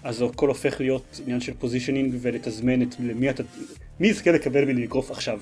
[0.03, 3.43] אז הכל הופך להיות עניין של positioning ולתזמן את למי אתה,
[4.01, 5.41] מי יזכה לקבל ממני אגרוף עכשיו.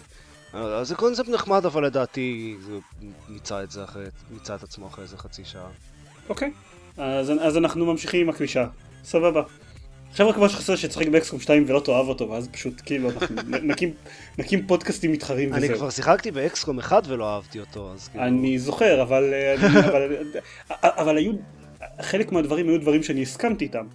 [0.54, 2.72] אה, זה קונספט נחמד, אבל לדעתי זה
[3.28, 5.68] מיצה את זה אחרי, מיצה את עצמו אחרי איזה חצי שעה.
[6.28, 6.50] אוקיי.
[6.96, 8.66] אז, אז אנחנו ממשיכים עם הקלישה.
[9.04, 9.42] סבבה.
[10.10, 13.90] עכשיו רק מה שחסר שתשחק באקסקום 2 ולא תאהב אותו, ואז פשוט כאילו אנחנו נקים,
[14.38, 15.76] נקים פודקאסטים מתחרים אני וזהו.
[15.78, 18.24] כבר שיחקתי באקסקום אחד ולא אהבתי אותו, אז כאילו...
[18.24, 20.16] אני זוכר, אבל, אה, אני- אבל,
[20.82, 21.32] אבל היו,
[22.00, 23.86] חלק מהדברים היו דברים שאני הסכמתי איתם.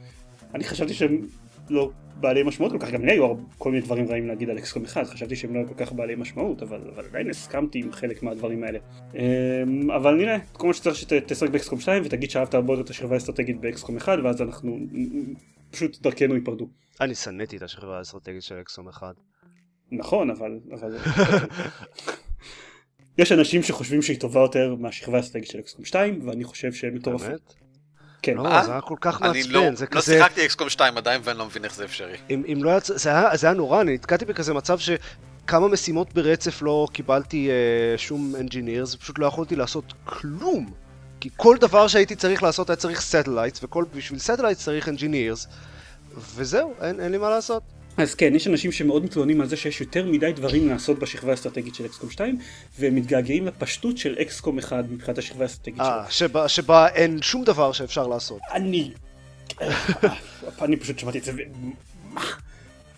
[0.56, 1.21] אני חשבתי שהם
[1.69, 4.84] לא בעלי משמעות כל כך, גם לי היו כל מיני דברים רעים להגיד על אקסקום
[4.84, 8.23] 1, חשבתי שהם לא היו כל כך בעלי משמעות, אבל, אבל עדיין הסכמתי עם חלק
[8.23, 8.80] מהדברים האלה.
[9.15, 13.13] אמ, אבל נראה, כל מה שצריך שתשחק באקסקום 2 ותגיד שאהבת הרבה יותר את השכבה
[13.13, 14.80] האסטרטגית באקסקום 1, ואז אנחנו,
[15.73, 16.69] פשוט דרכנו ייפרדו.
[17.01, 19.13] אני שנאתי את השכבה האסטרטגית של אקסום אחד.
[19.91, 20.59] נכון, אבל...
[20.73, 20.97] אבל...
[23.17, 27.27] יש אנשים שחושבים שהיא טובה יותר מהשכבה האסטרטגית של אקסקום 2, ואני חושב שהם מטורפים.
[27.27, 27.53] באמת?
[28.21, 28.38] כן.
[28.38, 28.63] לא?
[28.63, 30.17] זה היה כל כך אני לא, מעצבן, זה לא כזה...
[30.17, 32.17] שיחקתי אקסקום 2 עדיין ואני לא מבין איך זה אפשרי.
[32.29, 36.13] אם, אם לא היה, זה היה, זה היה נורא, אני נתקעתי בכזה מצב שכמה משימות
[36.13, 40.83] ברצף לא קיבלתי אה, שום engineers, פשוט לא יכולתי לעשות כלום.
[41.23, 45.47] כי כל דבר שהייתי צריך לעשות היה צריך satellites, ובשביל satellites צריך engineers,
[46.36, 47.63] וזהו, אין, אין לי מה לעשות.
[47.97, 51.75] אז כן, יש אנשים שמאוד מתלוננים על זה שיש יותר מדי דברים לעשות בשכבה האסטרטגית
[51.75, 52.39] של אקסקום 2,
[52.79, 55.86] והם מתגעגעים לפשטות של XCOM 1 מבחינת השכבה האסטרטגית שלו.
[55.86, 58.39] אה, שבה, שבה אין שום דבר שאפשר לעשות.
[58.53, 58.91] אני...
[60.62, 61.38] אני פשוט שמעתי את זה ו...
[62.13, 62.25] מה?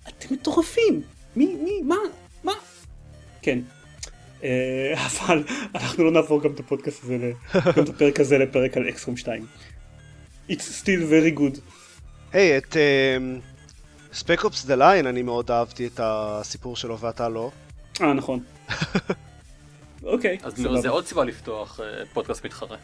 [0.07, 1.01] אתם מטורפים!
[1.35, 1.95] מי, מי, מה,
[2.43, 2.53] מה?
[3.41, 3.59] כן.
[4.43, 5.43] אה, אבל
[5.76, 7.17] אנחנו לא נעבור גם את הפודקאסט הזה,
[7.78, 9.45] גם את הפרק הזה לפרק על XCOM 2.
[10.50, 11.60] It's still very good.
[12.34, 12.76] היי, את
[14.13, 17.52] Spec Ops The Line אני מאוד אהבתי את הסיפור שלו ואתה לא.
[18.02, 18.43] אה, נכון.
[20.04, 20.54] אוקיי, אז.
[20.82, 22.78] זה עוד סיבה לפתוח אה, פודקאסט מתחרה.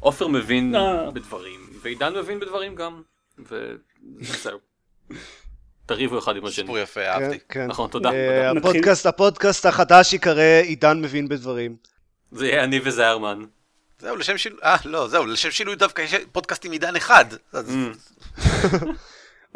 [0.00, 1.10] עופר מבין אה.
[1.10, 3.02] בדברים, ועידן מבין בדברים גם,
[3.38, 4.58] וזהו.
[5.94, 6.62] תריבו אחד עם השני.
[6.64, 7.38] סיפור יפה, אהבתי.
[7.38, 7.66] כן, כן.
[7.66, 8.10] נכון, תודה.
[8.12, 8.60] אה, תודה.
[8.68, 11.76] הפודקאסט, הפודקאסט החדש ייקרא עידן מבין בדברים.
[12.32, 13.38] זה יהיה אני וזיירמן.
[13.98, 17.24] זהו, לשם שינוי, אה, לא, זהו, לשם שינוי דווקא יש פודקאסט עם עידן אחד.
[17.52, 18.38] אז Mm.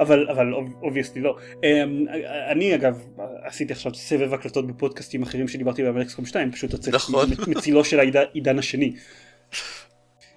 [0.00, 0.46] אבל אבל
[0.82, 1.36] אובייסטי לא.
[1.64, 2.04] אמ,
[2.52, 2.98] אני אגב
[3.44, 7.30] עשיתי עכשיו סבב הקלטות בפודקאסטים אחרים שדיברתי בהם על אקסקום 2 פשוט הוצאתי נכון.
[7.30, 8.96] מצ- מצילו של העידן השני.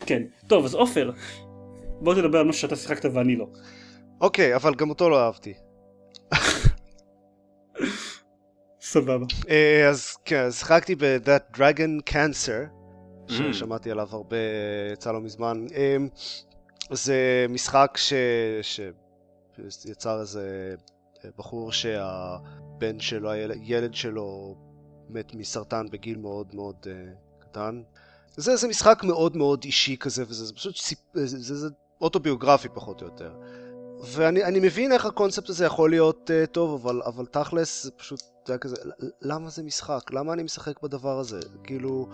[0.05, 0.21] כן.
[0.47, 1.11] טוב אז עופר.
[2.01, 3.45] בוא תדבר על מה שאתה שיחקת ואני לא.
[4.21, 5.53] אוקיי, אבל גם אותו לא אהבתי.
[8.91, 9.25] סבבה.
[9.49, 12.77] אה, אז כן, אז שיחקתי ב-That Dragon Cancer,
[13.27, 13.31] Mm.
[13.31, 14.37] ששמעתי עליו הרבה,
[14.93, 15.65] יצא לא מזמן.
[15.75, 15.97] אה,
[16.91, 18.13] זה משחק ש...
[19.69, 20.75] שיצר איזה
[21.37, 24.55] בחור שהבן שלו, הילד שלו
[25.09, 27.81] מת מסרטן בגיל מאוד מאוד uh, קטן.
[28.35, 30.99] זה, זה משחק מאוד מאוד אישי כזה, וזה זה פשוט סיפ...
[31.13, 31.67] זה, זה, זה
[32.01, 33.35] אוטוביוגרפי פחות או יותר.
[34.03, 38.21] ואני אני מבין איך הקונספט הזה יכול להיות uh, טוב, אבל, אבל תכלס זה פשוט,
[38.47, 38.75] זה היה כזה,
[39.21, 40.11] למה זה משחק?
[40.11, 41.39] למה אני משחק בדבר הזה?
[41.63, 42.07] כאילו,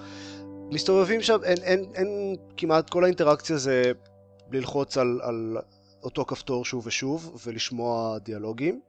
[0.72, 3.92] מסתובבים שם, אין, אין, אין כמעט כל האינטראקציה זה
[4.52, 5.58] ללחוץ על, על
[6.04, 8.82] אותו כפתור שוב ושוב ולשמוע דיאלוגים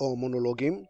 [0.00, 0.84] או מונולוגים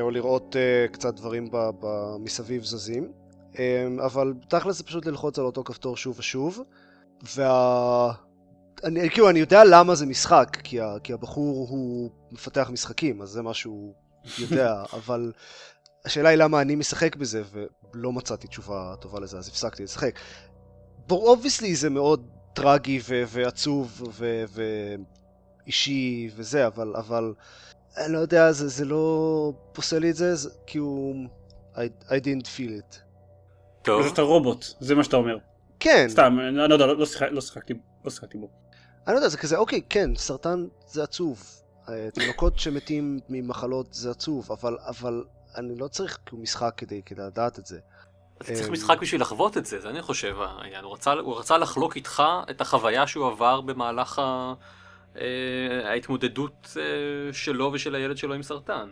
[0.00, 3.12] או לראות uh, קצת דברים ב, ב, מסביב זזים
[3.52, 3.56] um,
[4.04, 6.60] אבל תכל'ס זה פשוט ללחוץ על אותו כפתור שוב ושוב
[7.36, 8.12] וה...
[8.84, 13.28] אני, כאילו, אני יודע למה זה משחק, כי, ה, כי הבחור הוא מפתח משחקים, אז
[13.28, 13.94] זה מה שהוא
[14.38, 15.32] יודע, אבל
[16.04, 20.18] השאלה היא למה אני משחק בזה, ולא מצאתי תשובה טובה לזה, אז הפסקתי לשחק.
[21.10, 24.44] obviously זה מאוד טרגי ו- ועצוב ו-
[25.66, 27.34] ואישי וזה, אבל, אבל
[27.96, 31.26] אני לא יודע, זה, זה לא פוסל לי את זה, זה כי הוא...
[31.74, 31.78] I,
[32.08, 32.96] I didn't feel it.
[33.82, 34.04] טוב.
[34.04, 35.36] אז אתה רובוט זה מה שאתה אומר.
[35.80, 38.48] כן, סתם אני לא יודע לא- לא לא לא שיחקתי בו.
[39.06, 41.59] אני לא יודע, זה כזה, אוקיי, כן, סרטן זה עצוב.
[42.14, 45.24] תינוקות שמתים ממחלות זה עצוב, אבל, אבל
[45.56, 47.78] אני לא צריך כאילו משחק כדי, כדי לדעת את זה.
[48.36, 50.84] אתה צריך משחק בשביל לחוות את זה, זה אני חושב העניין.
[50.84, 54.54] הוא רצה, הוא רצה לחלוק איתך את החוויה שהוא עבר במהלך ה...
[55.16, 58.88] אה, ההתמודדות אה, שלו ושל הילד שלו עם סרטן.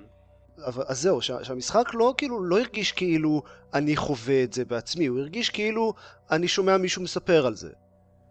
[0.66, 3.42] אבל, אז זהו, שה, שהמשחק לא כאילו, לא הרגיש כאילו
[3.74, 5.94] אני חווה את זה בעצמי, הוא הרגיש כאילו
[6.30, 7.70] אני שומע מישהו מספר על זה.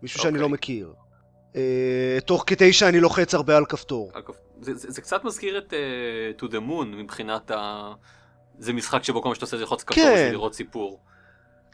[0.01, 0.41] מישהו שאני אוקיי.
[0.41, 0.93] לא מכיר.
[1.55, 4.11] אה, תוך כדי שאני לוחץ הרבה על כפתור.
[4.13, 7.91] אגב, זה, זה, זה קצת מזכיר את uh, To the Moon מבחינת ה...
[8.59, 10.13] זה משחק שבו כל מה שאתה עושה זה ללחוץ כפתור כן.
[10.15, 10.99] בשביל לראות סיפור.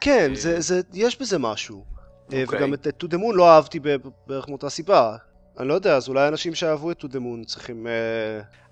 [0.00, 1.84] כן, אה, זה, זה, יש בזה משהו.
[2.32, 2.58] אה, אוקיי.
[2.58, 3.80] וגם את To the Moon לא אהבתי
[4.26, 5.16] בערך מאותה סיבה.
[5.58, 7.86] אני לא יודע, אז אולי אנשים שאהבו את To the Moon צריכים...
[7.86, 7.92] אה,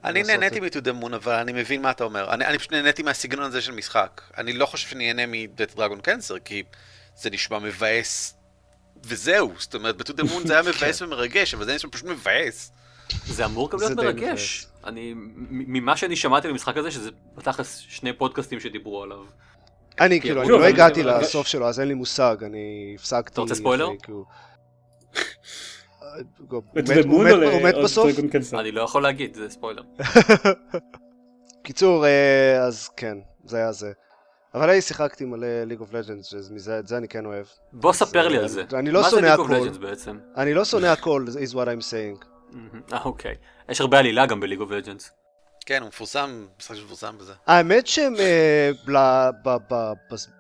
[0.04, 2.34] אני נהניתי את- מ-To the Moon, אבל אני מבין מה אתה אומר.
[2.34, 4.20] אני, אני פשוט נהניתי מהסגנון הזה של משחק.
[4.38, 6.62] אני לא חושב שאני אהנה מ-Death Dragon Cancer, כי
[7.16, 8.36] זה נשמע מבאס,
[9.04, 9.52] וזהו.
[9.58, 12.72] זאת אומרת, ב-To the Moon זה היה מבאס ומרגש, אבל זה נשמע פשוט מבאס.
[13.26, 14.66] זה אמור גם להיות מרגש.
[14.84, 15.12] אני,
[15.50, 19.18] ממה שאני שמעתי במשחק הזה, שזה בתכלס שני פודקאסטים שדיברו עליו.
[20.00, 23.32] אני כאילו, אני לא אבל- הגעתי לסוף שלו, אז אין לי מושג, אני הפסקתי.
[23.32, 23.88] אתה רוצה ספוילר?
[24.02, 24.24] כאילו-
[26.48, 28.10] הוא מת- הוא מת- לעוד בסוף?
[28.54, 29.82] אני לא יכול להגיד, זה ספוילר.
[31.64, 33.92] קיצור, אה, אז כן, זה היה זה.
[34.54, 36.34] אבל אני שיחקתי מלא League of Legends,
[36.78, 37.46] את זה אני כן אוהב.
[37.72, 38.64] בוא ספר לי על זה.
[38.72, 39.54] אני לא מה זה שונא League of הכל.
[39.56, 40.18] Legends בעצם?
[40.36, 42.31] אני לא שונא הכל, is what I'm saying.
[42.92, 43.34] אה, אוקיי.
[43.68, 45.10] יש הרבה עלילה גם ב League of Legends.
[45.66, 47.32] כן, הוא מפורסם, משחק שמפורסם בזה.
[47.46, 50.30] האמת שהם אה, ב- ב- ב- בז-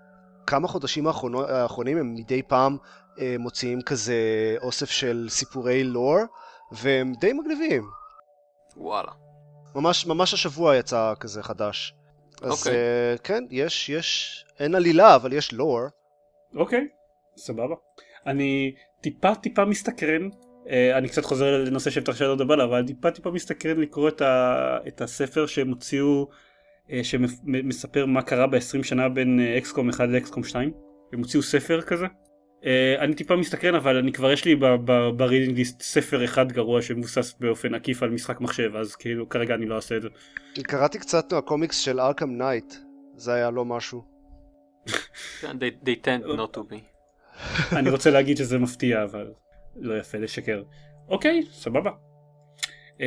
[0.46, 2.76] כמה חודשים האחרונים הם מדי פעם
[3.20, 4.14] אה, מוציאים כזה
[4.62, 6.18] אוסף של סיפורי לור,
[6.72, 7.84] והם די מגניבים.
[8.76, 9.12] וואלה.
[9.74, 11.94] ממש, ממש השבוע יצא כזה חדש.
[12.42, 12.72] אז אוקיי.
[12.76, 15.80] אה, כן, יש, יש, אין עלילה, אבל יש לור.
[16.56, 16.88] אוקיי,
[17.36, 17.74] סבבה.
[18.26, 20.28] אני טיפה טיפה מסתקרן,
[20.68, 25.00] אני קצת חוזר לנושא לא לדבר עליו, אבל טיפה טיפה מסתקרן לקרוא את, ה, את
[25.00, 26.28] הספר שהם הוציאו,
[26.90, 30.72] אה, שמספר מה קרה ב-20 שנה בין אה, אקסקום 1 לאקסקום 2.
[31.12, 32.06] הם הוציאו ספר כזה.
[32.64, 34.56] אה, אני טיפה מסתקרן אבל אני כבר יש לי
[35.16, 39.54] ב reading list ספר אחד גרוע שמבוסס באופן עקיף על משחק מחשב אז כאילו כרגע
[39.54, 40.08] אני לא אעשה את זה.
[40.62, 42.74] קראתי קצת מהקומיקס של ארקהם נייט,
[43.16, 44.04] זה היה לא משהו.
[45.42, 46.76] they, they tend not to be.
[47.76, 49.32] אני רוצה להגיד שזה מפתיע אבל
[49.76, 50.62] לא יפה לשקר.
[51.08, 51.90] אוקיי סבבה.
[53.00, 53.06] אה,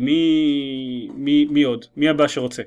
[0.00, 1.84] מי, מי, מי עוד?
[1.96, 2.62] מי הבא שרוצה?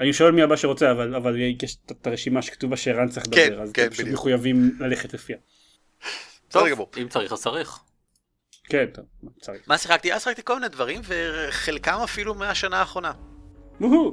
[0.00, 3.46] אני שואל מי הבא שרוצה אבל, אבל יש את- את הרשימה שכתובה שערן צריך כן,
[3.50, 4.18] לדבר אז כן, אתם פשוט בדיוק.
[4.18, 5.36] מחויבים ללכת לפיה.
[6.48, 6.90] טוב, בסדר גמור.
[7.02, 7.78] אם צריך אז צריך.
[8.64, 9.04] כן טוב
[9.40, 9.62] צריך.
[9.68, 10.12] מה שיחקתי?
[10.12, 13.12] אז שיחקתי כל מיני דברים, וחלקם אפילו מהשנה האחרונה.
[13.80, 14.12] וואו.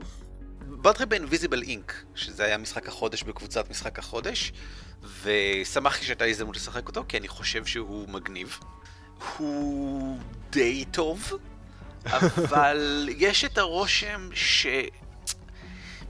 [0.81, 4.51] באתי באינביזיבל אינק, שזה היה משחק החודש בקבוצת משחק החודש,
[5.23, 8.59] ושמחתי שהייתה לי הזדמנות לשחק אותו, כי אני חושב שהוא מגניב.
[9.37, 10.17] הוא
[10.49, 11.31] די טוב,
[12.05, 14.67] אבל יש את הרושם ש...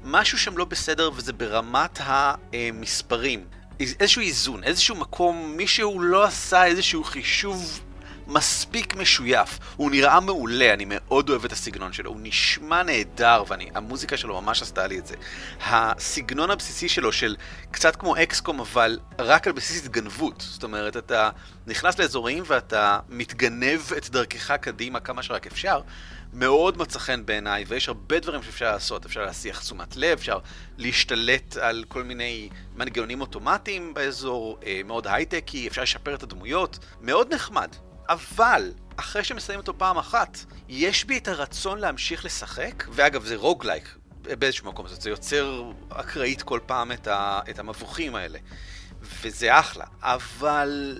[0.03, 3.45] משהו שם לא בסדר, וזה ברמת המספרים.
[3.79, 7.81] איזשהו איזון, איזשהו מקום, מישהו לא עשה איזשהו חישוב
[8.27, 9.59] מספיק משויף.
[9.75, 14.61] הוא נראה מעולה, אני מאוד אוהב את הסגנון שלו, הוא נשמע נהדר, והמוזיקה שלו ממש
[14.61, 15.15] עשתה לי את זה.
[15.61, 17.35] הסגנון הבסיסי שלו, של
[17.71, 20.43] קצת כמו אקסקום, אבל רק על בסיס התגנבות.
[20.47, 21.29] זאת אומרת, אתה
[21.67, 25.81] נכנס לאזורים ואתה מתגנב את דרכך קדימה כמה שרק אפשר.
[26.33, 29.05] מאוד מצא חן בעיניי, ויש הרבה דברים שאפשר לעשות.
[29.05, 30.39] אפשר להסיח תשומת לב, אפשר
[30.77, 37.33] להשתלט על כל מיני מנגנונים אוטומטיים באזור, אה, מאוד הייטקי, אפשר לשפר את הדמויות, מאוד
[37.33, 37.69] נחמד.
[38.11, 40.37] אבל, אחרי שמסיים אותו פעם אחת,
[40.69, 46.59] יש בי את הרצון להמשיך לשחק, ואגב, זה רוגלייק באיזשהו מקום, זה יוצר אקראית כל
[46.65, 48.39] פעם את, ה, את המבוכים האלה.
[49.01, 50.97] וזה אחלה, אבל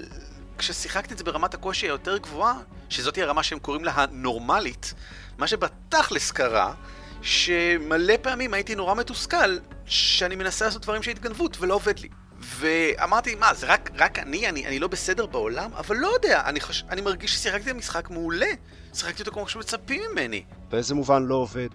[0.58, 2.56] כששיחקתי את זה ברמת הקושי היותר גבוהה,
[2.90, 4.94] שזאת הרמה שהם קוראים לה הנורמלית,
[5.38, 6.74] מה שבתכלס קרה,
[7.22, 12.10] שמלא פעמים הייתי נורא מתוסכל שאני מנסה לעשות דברים של התגנבות ולא עובד לי.
[12.44, 14.50] ואמרתי, מה, זה רק, רק אני?
[14.50, 14.68] אני?
[14.68, 15.74] אני לא בסדר בעולם?
[15.74, 16.84] אבל לא יודע, אני, חש...
[16.90, 18.52] אני מרגיש ששיחקתי במשחק מעולה.
[18.94, 20.44] שיחקתי אותו כמו שמצפים ממני.
[20.70, 21.70] באיזה מובן לא עובד?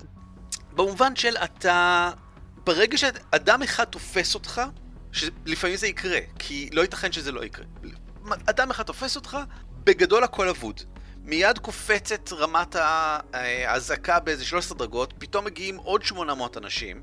[0.72, 2.10] במובן של אתה...
[2.64, 4.62] ברגע שאדם אחד תופס אותך,
[5.12, 7.64] שלפעמים זה יקרה, כי לא ייתכן שזה לא יקרה.
[8.46, 9.38] אדם אחד תופס אותך,
[9.84, 10.80] בגדול הכל אבוד.
[11.22, 12.76] מיד קופצת רמת
[13.32, 17.02] האזעקה באיזה 13 דרגות, פתאום מגיעים עוד 800 אנשים.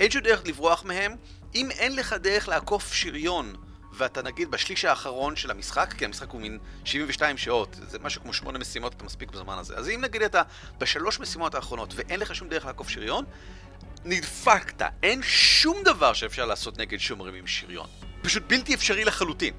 [0.00, 1.16] אין שום דרך לברוח מהם.
[1.54, 3.54] אם אין לך דרך לעקוף שריון,
[3.92, 8.32] ואתה נגיד בשליש האחרון של המשחק, כי המשחק הוא מין 72 שעות, זה משהו כמו
[8.32, 9.76] 8 משימות, אתה מספיק בזמן הזה.
[9.76, 10.42] אז אם נגיד אתה
[10.78, 13.24] בשלוש משימות האחרונות ואין לך שום דרך לעקוף שריון,
[14.04, 14.82] נדפקת.
[15.02, 17.86] אין שום דבר שאפשר לעשות נגד שומרים עם שריון.
[18.22, 19.54] פשוט בלתי אפשרי לחלוטין.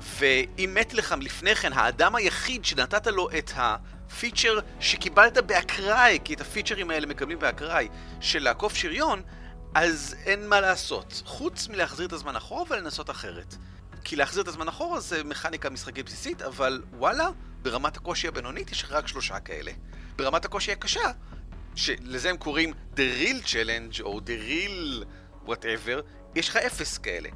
[0.00, 6.40] ואם מת לך לפני כן, האדם היחיד שנתת לו את הפיצ'ר שקיבלת באקראי, כי את
[6.40, 7.88] הפיצ'רים האלה מקבלים באקראי,
[8.20, 9.22] של לעקוף שריון,
[9.74, 11.22] אז אין מה לעשות.
[11.24, 13.56] חוץ מלהחזיר את הזמן אחורה ולנסות אחרת.
[14.04, 17.28] כי להחזיר את הזמן אחורה זה מכניקה משחקית בסיסית, אבל וואלה,
[17.62, 19.72] ברמת הקושי הבינונית יש רק שלושה כאלה.
[20.16, 21.10] ברמת הקושי הקשה,
[21.74, 25.04] שלזה הם קוראים The Real Challenge או The Real
[25.48, 26.02] whatever,
[26.34, 27.28] יש לך אפס כאלה.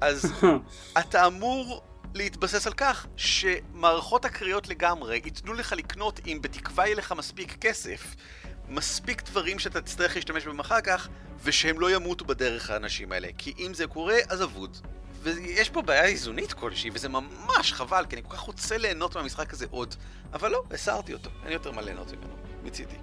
[0.00, 0.32] אז
[1.00, 1.82] אתה אמור
[2.14, 8.14] להתבסס על כך שמערכות הקריאות לגמרי ייתנו לך לקנות אם בתקווה יהיה לך מספיק כסף,
[8.68, 11.08] מספיק דברים שאתה תצטרך להשתמש בהם אחר כך,
[11.44, 13.28] ושהם לא ימותו בדרך האנשים האלה.
[13.38, 14.76] כי אם זה קורה, אז אבוד.
[15.22, 19.52] ויש פה בעיה איזונית כלשהי, וזה ממש חבל, כי אני כל כך רוצה ליהנות מהמשחק
[19.52, 19.94] הזה עוד.
[20.32, 21.30] אבל לא, הסרתי אותו.
[21.44, 22.96] אין יותר מה ליהנות ממנו, מצידי.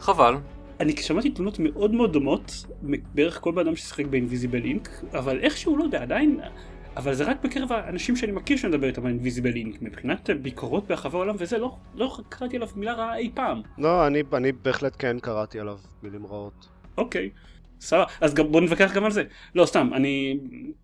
[0.00, 0.34] חבל.
[0.80, 2.64] אני שמעתי תלונות מאוד מאוד דומות
[3.14, 6.40] בערך כל בן אדם ששיחק באינביזיבל אינק, אבל איכשהו לא יודע, עדיין,
[6.96, 10.86] אבל זה רק בקרב האנשים שאני מכיר שאני מדבר איתם על אינביזיבל אינק, מבחינת ביקורות
[10.86, 13.62] ברחבי העולם וזה, לא, לא קראתי עליו מילה רעה אי פעם.
[13.78, 16.68] לא, אני, אני בהחלט כן קראתי עליו מילים רעות.
[16.98, 17.30] אוקיי,
[17.80, 19.24] סבבה, אז גם, בוא נתווכח גם על זה.
[19.54, 20.38] לא, סתם, אני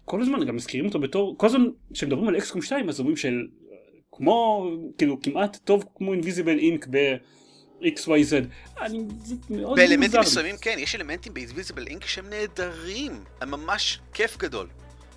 [0.04, 3.46] כל הזמן גם מזכירים אותו בתור, כל הזמן כשמדברים על אקסקום 2 אז אומרים של
[4.12, 4.68] כמו,
[4.98, 8.34] כאילו כמעט טוב כמו אינביזיבל אינק ב-XYZ.
[8.80, 10.20] אני, זה מאוד באלמנטים.
[10.20, 14.66] מסוימים כן, יש אלמנטים ב-Invisible Ink שהם נהדרים, הם ממש כיף גדול.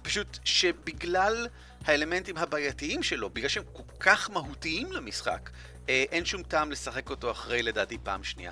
[0.04, 1.48] פשוט שבגלל
[1.86, 5.50] האלמנטים הבעייתיים שלו, בגלל שהם כל כך מהותיים למשחק,
[5.90, 8.52] אה, אין שום טעם לשחק אותו אחרי לדעתי פעם שנייה.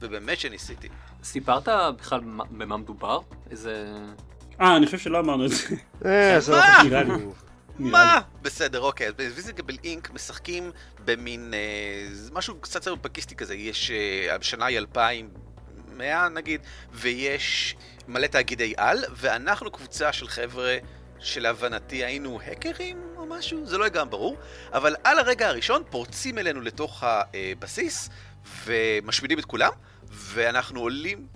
[0.00, 0.88] ובאמת שניסיתי.
[1.24, 3.20] סיפרת בכלל במה מדובר?
[3.50, 3.94] איזה...
[4.60, 5.66] אה, אני חושב שלא אמרנו את זה.
[6.06, 6.52] אה, זה
[7.78, 8.20] מה?
[8.42, 9.06] בסדר, אוקיי.
[9.06, 10.70] אז בוויזיגבל אינק משחקים
[11.04, 13.54] במין אה, משהו קצת סרפקיסטי כזה.
[13.54, 15.30] יש, אה, השנה היא 2000
[16.02, 16.60] 100 נגיד,
[16.92, 17.76] ויש
[18.08, 20.76] מלא תאגידי על, ואנחנו קבוצה של חבר'ה
[21.18, 24.36] שלהבנתי היינו האקרים או משהו, זה לא לגמרי ברור,
[24.72, 28.08] אבל על הרגע הראשון פורצים אלינו לתוך הבסיס
[28.64, 29.70] ומשמידים את כולם,
[30.08, 31.26] ואנחנו עולים...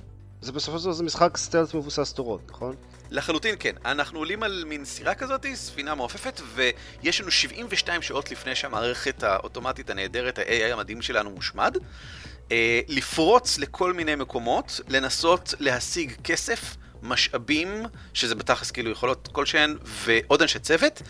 [0.40, 2.76] זה בסופו של דבר זה משחק סטלט מבוסס תורות, נכון?
[3.10, 3.74] לחלוטין כן.
[3.84, 9.90] אנחנו עולים על מין סירה כזאת, ספינה מעופפת, ויש לנו 72 שעות לפני שהמערכת האוטומטית
[9.90, 11.76] הנהדרת, ה-AI המדהים שלנו מושמד,
[12.88, 17.82] לפרוץ לכל מיני מקומות, לנסות להשיג כסף, משאבים,
[18.14, 21.02] שזה בתכלס כאילו יכולות כלשהן, ועוד אנשי צוות,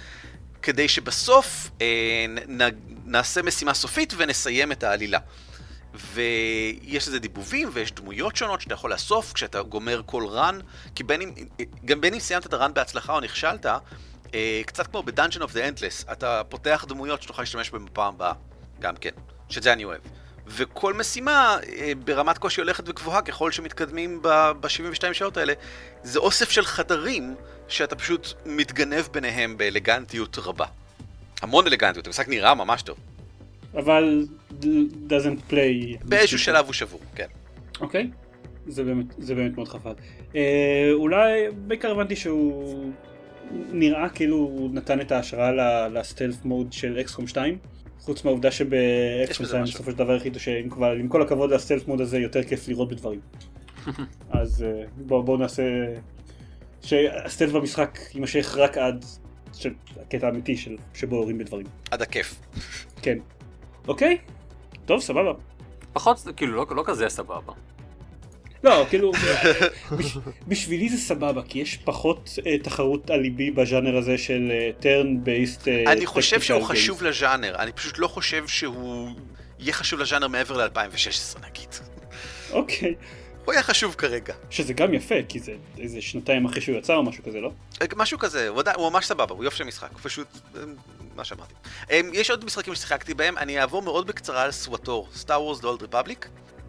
[0.63, 2.61] כדי שבסוף אה, נ,
[3.05, 5.19] נעשה משימה סופית ונסיים את העלילה.
[6.13, 10.59] ויש לזה דיבובים ויש דמויות שונות שאתה יכול לאסוף כשאתה גומר כל רן,
[10.95, 11.33] כי בין אם,
[11.85, 13.67] גם בין אם סיימת את הרן בהצלחה או נכשלת,
[14.35, 18.33] אה, קצת כמו ב-Dungeon of the Endless, אתה פותח דמויות שתוכל להשתמש בהן בפעם הבאה,
[18.81, 19.11] גם כן,
[19.49, 20.01] שזה אני אוהב.
[20.47, 25.53] וכל משימה אה, ברמת קושי הולכת וגבוהה ככל שמתקדמים ב-72 שעות האלה,
[26.03, 27.35] זה אוסף של חדרים
[27.69, 30.67] שאתה פשוט מתגנב ביניהם באלגנטיות רבה.
[31.43, 32.99] המון אלגנטיות, המשחק נראה ממש טוב.
[33.75, 34.27] אבל
[35.09, 35.99] doesn't play.
[36.05, 37.27] באיזשהו שלב הוא שבור, כן.
[37.81, 38.11] אוקיי,
[38.67, 39.95] זה באמת, זה באמת מאוד חבל.
[40.37, 42.93] אה, אולי, בעיקר הבנתי שהוא
[43.73, 47.59] נראה כאילו הוא נתן את ההשראה לסטלף מוד של אקסקום 2.
[48.01, 49.75] חוץ מהעובדה שבאקסקום בזה 2 משהו.
[49.75, 53.21] בסופו של דבר החליטו שעם כל הכבוד לסטלף מוד הזה יותר כיף לראות בדברים.
[54.31, 55.63] אז אה, בואו בוא נעשה
[56.83, 59.05] שהסטלף במשחק יימשך רק עד
[59.55, 61.67] של הקטע האמיתי של שבו יורים בדברים.
[61.91, 62.41] עד הכיף.
[63.03, 63.19] כן.
[63.89, 64.19] אוקיי,
[64.85, 65.33] טוב סבבה.
[65.93, 67.53] פחות, כאילו, לא, לא כזה סבבה.
[68.65, 69.13] לא, כאילו,
[69.93, 70.17] בש,
[70.49, 75.27] בשבילי זה סבבה, כי יש פחות uh, תחרות על ליבי בז'אנר הזה של uh, turn
[75.27, 79.11] based uh, אני חושב שהוא חשוב לז'אנר, אני פשוט לא חושב שהוא
[79.59, 81.69] יהיה חשוב לז'אנר מעבר ל-2016 נגיד.
[82.51, 82.95] אוקיי,
[83.45, 84.35] הוא היה חשוב כרגע.
[84.51, 87.51] שזה גם יפה, כי זה איזה שנתיים אחרי שהוא יצא או משהו כזה, לא?
[87.97, 90.61] משהו כזה, הוא, עדיין- הוא ממש סבבה, הוא יופי של משחק, הוא פשוט, אה,
[91.17, 91.55] מה שאמרתי.
[91.91, 95.83] אה, יש עוד משחקים ששיחקתי בהם, אני אעבור מאוד בקצרה על סוואטור, Wars The Old
[95.83, 96.27] Republic.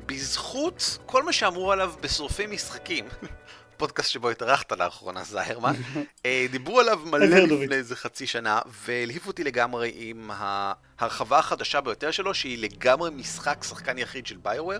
[0.07, 3.05] בזכות כל מה שאמרו עליו בשורפי משחקים,
[3.77, 5.73] פודקאסט שבו התארחת לאחרונה, זהרמן,
[6.25, 12.11] אה, דיברו עליו מלא לפני איזה חצי שנה, והלהיב אותי לגמרי עם ההרחבה החדשה ביותר
[12.11, 14.79] שלו, שהיא לגמרי משחק שחקן יחיד של ביואר,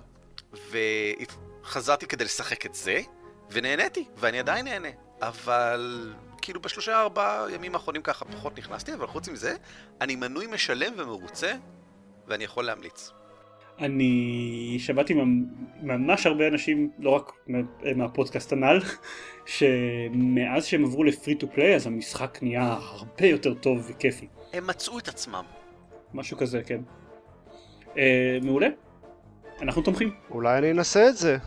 [1.63, 3.02] וחזרתי כדי לשחק את זה,
[3.52, 4.90] ונהניתי, ואני עדיין נהנה,
[5.22, 9.56] אבל כאילו בשלושה ארבעה ימים האחרונים ככה פחות נכנסתי, אבל חוץ מזה,
[10.02, 11.54] אני מנוי משלם ומרוצה,
[12.28, 13.12] ואני יכול להמליץ.
[13.80, 15.46] אני שמעתי ממ-
[15.82, 17.60] ממש הרבה אנשים, לא רק מה-
[17.96, 18.80] מהפודקאסט הנ"ל,
[19.46, 24.28] שמאז שהם עברו לפרי טו פליי אז המשחק נהיה הרבה יותר טוב וכיפי.
[24.54, 25.44] הם מצאו את עצמם.
[26.13, 26.82] משהו כזה, כן.
[27.98, 28.68] אה, מעולה.
[29.62, 30.12] אנחנו תומכים.
[30.32, 31.38] אולי אני אנסה את זה.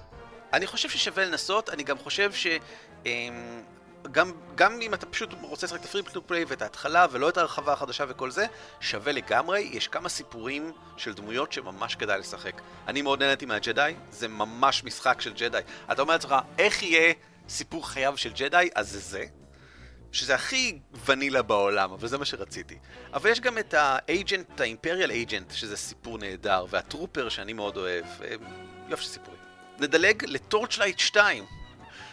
[0.53, 2.47] אני חושב ששווה לנסות, אני גם חושב ש...
[4.13, 7.29] גם, גם אם אתה פשוט רוצה לשחק את ה free to play ואת ההתחלה ולא
[7.29, 8.47] את הרחבה החדשה וכל זה,
[8.81, 12.61] שווה לגמרי, יש כמה סיפורים של דמויות שממש כדאי לשחק.
[12.89, 15.61] אני מאוד נהניתי מהג'די, זה ממש משחק של ג'די.
[15.93, 17.13] אתה אומר לעצמך, איך יהיה
[17.49, 18.69] סיפור חייו של ג'די?
[18.75, 19.25] אז זה זה.
[20.13, 22.79] שזה הכי ונילה בעולם, אבל זה מה שרציתי.
[23.13, 27.53] אבל יש גם את ה agent, ה imperial agent, שזה סיפור נהדר, וה trooper שאני
[27.53, 28.35] מאוד אוהב, אה,
[28.89, 29.41] יופי של סיפורים.
[29.79, 31.45] נדלג לטורצ'לייט 2,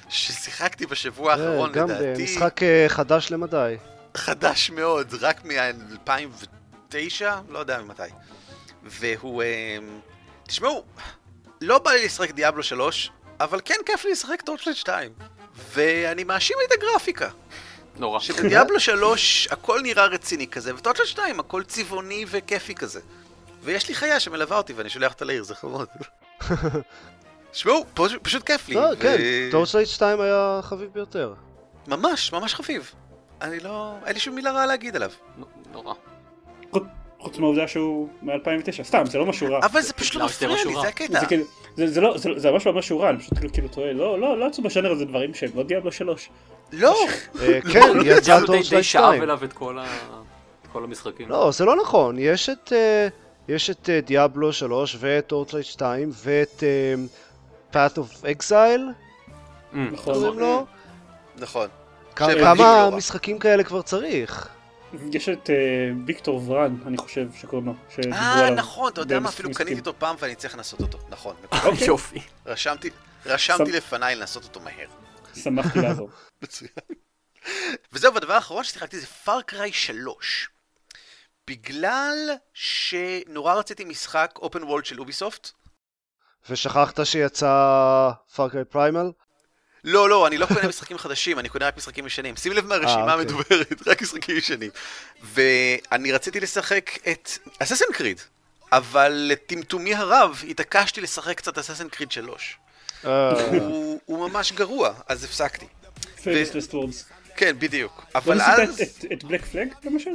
[0.10, 3.78] ששיחקתי בשבוע האחרון, אה, גם לדעתי, משחק אה, חדש למדי.
[4.16, 8.04] חדש מאוד, רק מ-2009, לא יודע ממתי.
[8.84, 9.44] והוא...
[9.44, 9.78] אה,
[10.48, 10.84] תשמעו,
[11.62, 15.12] לא בא לי לשחק דיאבלו 3, אבל כן כיף לי לשחק טורצ'לייט 2.
[15.74, 17.30] ואני מאשים את הגרפיקה.
[17.96, 18.20] נורא.
[18.20, 23.00] שבדיאבלו 3 הכל נראה רציני כזה, וטורצ'לייט 2 הכל צבעוני וכיפי כזה.
[23.64, 25.88] ויש לי חיה שמלווה אותי ואני שולח אותה לעיר, זה חמוד.
[27.58, 28.76] תשמעו, פשוט- פשוט כיף לי.
[28.76, 29.18] לא, ו- כן,
[29.52, 31.34] טורצ'לייט 2 היה חביב ביותר.
[31.88, 32.92] ממש, ממש חביב.
[33.42, 33.94] אני לא...
[34.06, 35.12] אין לי שום מילה רעה להגיד עליו.
[35.74, 35.94] נורא.
[37.20, 39.60] חוץ- מהעובדה שהוא מ-2009, סתם, זה לא משהו רע.
[39.66, 40.88] אבל זה פשוט לא מפריע לי, משהו זה?
[40.88, 41.20] הקטע.
[41.20, 41.44] זה כאילו,
[41.76, 44.20] זה- זה לא, זה- זה ממש לא משהו רע, אני פשוט כאילו- כאילו טועה, לא,
[44.20, 46.30] לא, לא יצאו בשאנר הזה דברים שהם לא דיאבלו 3.
[46.74, 46.96] לא!
[47.42, 49.24] אה, כן, יצא דיאבלו די- די טורצ'לייט שאב 2.
[49.24, 49.86] אליו את כל ה...
[50.64, 51.30] כל כל המשחקים.
[51.30, 53.08] לא, זה לא נכון, יש את, אה,
[53.48, 56.94] יש את אה, דיאבלו 3 ואת אורטרייט 2 ואת אה,
[57.74, 58.82] Path of Exile,
[59.74, 60.14] נכון.
[60.14, 60.66] קוראים לו.
[61.36, 61.68] נכון.
[62.16, 62.90] כמה.
[62.90, 64.50] משחקים כאלה כבר צריך?
[65.12, 65.56] יש את אה,
[66.06, 67.74] ויקטור ורן, אני חושב שקוראים לו.
[67.90, 69.54] שדיברו אה, נכון, אתה יודע מה, אפילו.
[69.54, 70.98] קניתי אותו פעם ואני צריך לנסות אותו.
[71.10, 71.36] נכון.
[71.52, 71.88] אוקיי.
[71.88, 72.20] יופי.
[72.46, 74.88] רשמתי, לפניי לנסות אותו מהר.
[75.36, 76.10] שמחתי לעזור.
[76.42, 76.72] מצוין.
[77.94, 80.50] וזהו, והדבר האחרון ששיחקתי זה פארקריי 3.
[81.48, 85.52] בגלל שנורא רציתי משחק open world של יוביסופט.
[86.50, 89.12] ושכחת שיצא פארקריי פריימל?
[89.84, 92.36] לא, לא, אני לא קונה משחקים חדשים, אני קונה רק משחקים ישנים.
[92.36, 93.14] שים לב מהרשימה אה, אוקיי.
[93.14, 94.72] המדוברת, רק משחקים ישנים.
[95.24, 97.30] ואני רציתי לשחק את
[97.60, 98.22] אססין קריד,
[98.72, 102.58] אבל לטמטומי הרב התעקשתי לשחק קצת אססין קריד 3.
[103.04, 105.66] הוא הוא ממש גרוע, אז הפסקתי.
[107.36, 108.06] כן, בדיוק.
[108.16, 108.82] אבל אז...
[109.14, 110.10] את- בלק פלאג למשל?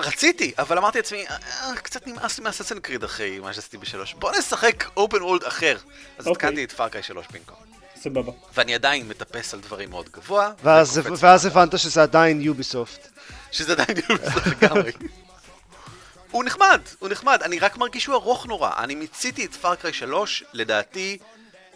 [0.00, 1.36] רציתי, אבל אמרתי לעצמי, "אה,
[1.82, 4.14] קצת נמאס לי מאססין קריד אחרי מה שעשיתי בשלוש.
[4.14, 5.76] בוא נשחק open world אחר.
[6.18, 6.32] אז אוקיי.
[6.32, 7.56] התקנתי את פארקריי 3 במקום.
[8.02, 8.32] סבבה.
[8.54, 10.52] ואני עדיין מטפס על דברים מאוד גבוה.
[10.62, 13.08] ואז, הבנת שזה עדיין יוביסופט.
[13.52, 14.92] שזה עדיין יוביסופט לגמרי.
[16.30, 18.70] הוא נחמד, הוא נחמד, אני רק מרגיש שהוא ארוך נורא.
[18.78, 21.18] אני מיציתי את פארקריי 3, לדעתי,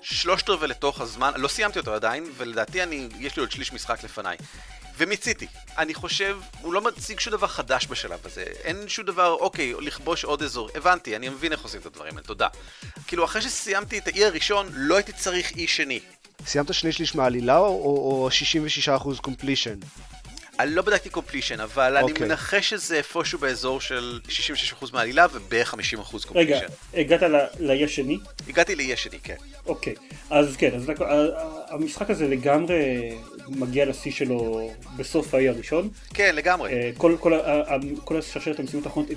[0.02, 4.04] שלושת רבעי לתוך הזמן, לא סיימתי אותו עדיין, ולדעתי אני, יש לי עוד שליש משחק
[4.04, 4.36] לפניי.
[4.98, 5.46] ומיציתי.
[5.78, 8.44] אני חושב, הוא לא מציג שום דבר חדש בשלב הזה.
[8.64, 10.70] אין שום דבר, אוקיי, לכבוש עוד אזור.
[10.74, 12.48] הבנתי, אני מבין איך עושים את הדברים האלה, תודה.
[13.06, 16.00] כאילו, אחרי שסיימתי את האי הראשון, לא הייתי צריך אי שני.
[16.46, 18.28] סיימת שני שליש מהעלילה או, או, או
[19.16, 19.74] 66% completion?
[20.58, 22.26] אני לא בדקתי completion, אבל אני אוקיי.
[22.26, 24.20] מנחש שזה איפשהו באזור של
[24.80, 26.66] 66% מהעלילה ובערך 50% רגע, completion.
[26.94, 28.18] הגעת ל- לאי השני?
[28.48, 29.36] הגעתי לאי השני, כן.
[29.66, 29.94] אוקיי.
[30.30, 30.90] אז כן, אז
[31.68, 33.10] המשחק הזה לגמרי
[33.48, 35.88] מגיע לשיא שלו בסוף האי הראשון.
[36.14, 36.72] כן, לגמרי.
[36.72, 37.32] אה, כל, כל,
[38.04, 39.10] כל השרשרת המשימות האחרונות,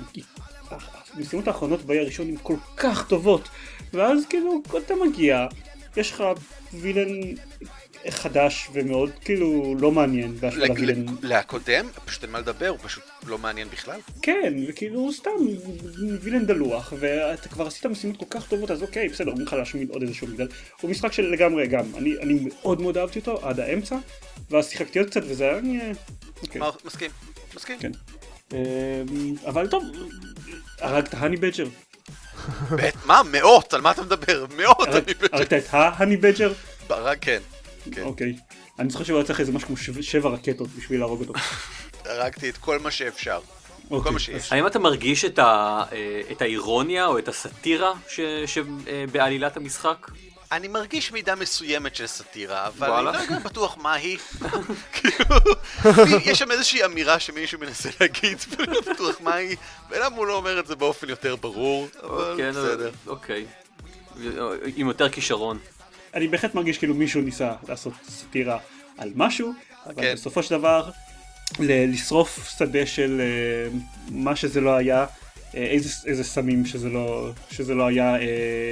[1.13, 3.49] המשימות האחרונות באי הראשון הן כל כך טובות,
[3.93, 5.47] ואז כאילו אתה מגיע,
[5.97, 6.23] יש לך
[6.73, 7.36] וילן
[8.09, 13.37] חדש ומאוד כאילו לא מעניין בהשוואה לג- לקודם, פשוט אין מה לדבר, הוא פשוט לא
[13.37, 13.99] מעניין בכלל.
[14.21, 15.29] כן, וכאילו הוא סתם
[16.21, 19.89] וילן דלוח, ואתה כבר עשית משימות כל כך טובות, אז אוקיי, בסדר, אומרים לך להשמיד
[19.89, 20.47] עוד איזשהו מגדל,
[20.81, 23.97] הוא משחק של לגמרי גם, אני, אני מאוד מאוד אהבתי אותו עד האמצע,
[24.51, 25.91] ואז שיחקתי עוד קצת וזה היה, אה,
[26.41, 26.61] אוקיי.
[26.85, 27.11] מסכים,
[27.55, 27.79] מסכים.
[27.79, 27.91] כן.
[28.51, 28.57] אמ,
[29.45, 29.83] אבל טוב,
[30.81, 31.37] הרגת האני.
[31.37, 31.55] בית-
[33.05, 33.73] מה, מאות?
[33.73, 34.45] על מה אתה מדבר?
[34.57, 35.41] מאות אני הרגת בטח.
[35.41, 36.53] את ההאני בדג'ר?
[36.87, 37.39] ברק, כן.
[37.91, 38.03] כן.
[38.03, 38.35] אוקיי.
[38.79, 41.33] אני זוכר שהוא היה צריך איזה משהו כמו שב- שבע רקטות בשביל להרוג אותו.
[42.05, 43.39] הרגתי את כל מה שאפשר.
[43.89, 44.51] כל אוקיי, מה שיש.
[44.53, 45.43] האם אתה מרגיש את, ה,
[45.91, 50.07] אה, את האירוניה או את הסאטירה ש- שבעלילת המשחק?
[50.51, 53.09] אני מרגיש מידה מסוימת של סאטירה, אבל וואלה.
[53.09, 54.17] אני לא יודע בטוח מה היא.
[54.93, 55.35] כאילו,
[56.25, 59.57] יש שם איזושהי אמירה שמישהו מנסה להגיד, ואני לא בטוח מה היא,
[59.89, 62.91] ולמה הוא לא אומר את זה באופן יותר ברור, אבל כן, בסדר.
[63.07, 63.45] אוקיי.
[64.75, 65.59] עם יותר כישרון.
[66.18, 68.57] אני בהחלט מרגיש כאילו מישהו ניסה לעשות סאטירה
[68.97, 69.53] על משהו,
[69.86, 70.13] אבל כן.
[70.13, 70.89] בסופו של דבר,
[71.59, 73.78] ל- לשרוף שדה של אה,
[74.11, 75.05] מה שזה לא היה,
[75.55, 78.20] אה, איזה, איזה סמים שזה לא, שזה לא היה, אה,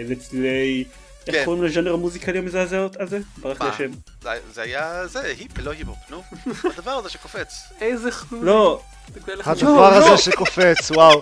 [0.09, 0.83] לצלילי,
[1.27, 1.45] איך כן.
[1.45, 3.19] קוראים לז'אנר המוזיקלי המזעזע הזה?
[3.37, 3.73] ברח לי מה?
[3.73, 3.91] השם.
[4.21, 6.23] זה- זה היה זה, היפ, לא היפ-הופ, נו.
[6.77, 7.63] הדבר הזה שקופץ.
[7.81, 8.45] איזה חנון.
[8.45, 8.81] לא,
[9.45, 10.17] הדבר הזה לא.
[10.17, 11.21] שקופץ, וואו.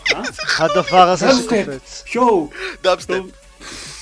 [0.60, 1.28] הדבר הזה.
[1.44, 2.04] שקופץ.
[2.06, 2.50] שואו!
[2.84, 3.14] דאבסטפ.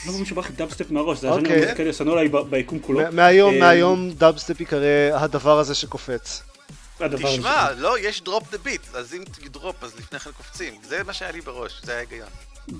[0.08, 1.54] לא לא מישהו ברח לי דאבסטפ מהראש, זה הז'אנר.
[1.54, 3.00] המוזיקלי השנוא עליי ביקום כולו.
[3.00, 6.42] מה- מהיום, אה, מהיום דאבסטפ ייקרא הדבר הזה שקופץ.
[7.24, 10.74] תשמע, לא, יש drop the beat, אז אם ת drop, אז לפני כן קופצים.
[10.84, 12.28] זה מה שהיה לי בראש, זה היה ההיגיון.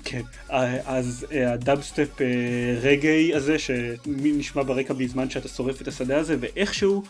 [0.04, 2.08] כן, אה, אז אה, הדאבסטפ
[2.82, 7.02] רגעי הזה שנשמע ברקע בזמן שאתה שורף את השדה הזה ואיכשהו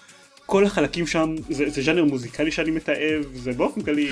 [0.52, 4.10] כל החלקים שם זה, זה ז'אנר מוזיקלי שאני מתעב זה באופן כללי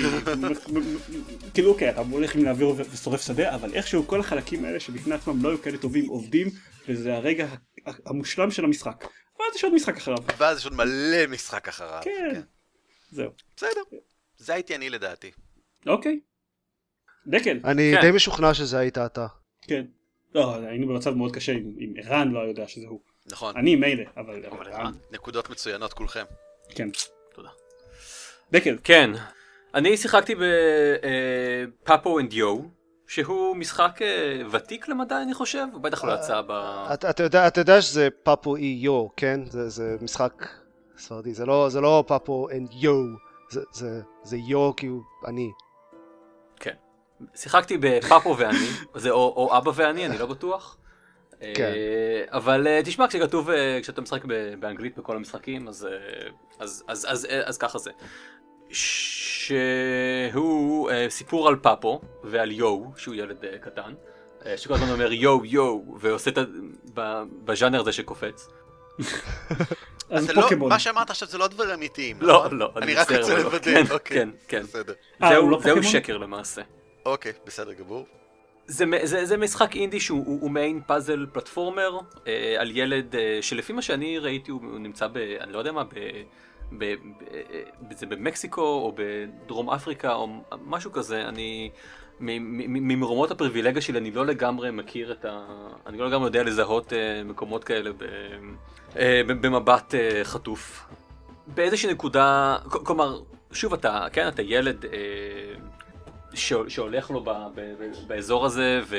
[1.53, 5.43] כאילו אוקיי אתה הולך עם להעביר ושורף שדה אבל איכשהו כל החלקים האלה שבפני עצמם
[5.43, 6.47] לא היו כאלה טובים עובדים
[6.87, 7.47] וזה הרגע
[8.05, 9.05] המושלם של המשחק.
[9.39, 10.17] ואז יש עוד משחק אחריו.
[10.37, 12.01] ואז יש עוד מלא משחק אחריו.
[12.03, 12.41] כן.
[13.11, 13.31] זהו.
[13.55, 13.81] בסדר.
[14.37, 15.31] זה הייתי אני לדעתי.
[15.87, 16.19] אוקיי.
[17.27, 17.59] דקל.
[17.65, 18.01] אני כן.
[18.01, 19.27] די משוכנע שזה היית אתה.
[19.61, 19.85] כן.
[20.35, 22.99] לא היינו במצב מאוד קשה אם אם ערן לא יודע שזה הוא.
[23.31, 23.57] נכון.
[23.57, 24.91] אני מילא אבל אבל ערן.
[25.11, 26.23] נקודות מצוינות כולכם.
[26.69, 26.89] כן.
[27.35, 27.49] תודה.
[28.51, 28.77] דקל.
[28.83, 29.11] כן.
[29.75, 30.35] אני שיחקתי
[31.83, 32.59] בפאפו אנד יו,
[33.07, 36.51] שהוא משחק אה, ותיק למדי אני חושב, הוא בטח לא יצא ב...
[36.93, 37.09] אתה
[37.47, 39.39] אתה יודע- שזה פאפו אי יו, כן?
[39.49, 40.47] זה- זה משחק
[40.97, 43.03] ספרדי, זה לא- זה לא פאפו אנד יו.
[43.49, 45.49] זה- זה- זה יו כי הוא אני.
[47.35, 50.77] שיחקתי בפאפו ואני, זה או, או אבא ואני, אני לא בטוח.
[51.55, 51.63] כן.
[51.63, 54.25] אה, אבל אה, תשמע, כשכתוב, אה, כשאתה משחק
[54.59, 55.87] באנגלית בכל המשחקים, אז,
[56.59, 57.91] אז, אז, אז, אז, אז ככה זה.
[58.69, 63.93] שהוא סיפור על פאפו ועל יואו, שהוא ילד קטן,
[64.57, 66.43] שכל הזמן אומר יואו יואו, ועושה את ה...
[67.45, 68.47] בז'אנר הזה שקופץ.
[70.09, 70.49] אז זה לא.
[70.57, 72.57] מה שאמרת עכשיו זה לא דברים אמיתיים, לא, נכון?
[72.57, 73.49] לא, אני רק מצטער, רוצה אבל לא.
[73.49, 74.17] לוודא, כן, אוקיי.
[74.17, 74.63] כן, כן.
[74.63, 74.93] בסדר.
[75.29, 75.81] זהו, לא?
[75.81, 76.61] שקר למעשה.
[77.05, 78.05] אוקיי, בסדר גמור.
[78.67, 83.73] זה, זה, זה משחק אינדי שהוא הוא, מעין פאזל פלטפורמר אה, על ילד אה, שלפי
[83.73, 85.17] מה שאני ראיתי הוא, הוא נמצא ב...
[85.17, 85.89] אני לא יודע מה, ב...
[86.77, 86.93] ב,
[87.87, 90.27] ב, זה במקסיקו או בדרום אפריקה או
[90.65, 91.69] משהו כזה, אני...
[92.23, 95.45] ממרומות הפריבילגיה שלי אני לא לגמרי מכיר את ה...
[95.87, 98.03] אני לא לגמרי יודע לזהות אה, מקומות כאלה ב,
[98.97, 100.87] אה, במבט אה, חטוף.
[101.47, 103.19] באיזושהי נקודה, כלומר,
[103.51, 104.89] שוב אתה, כן, אתה ילד אה,
[106.67, 107.25] שהולך לו
[108.07, 108.97] באזור הזה, ו...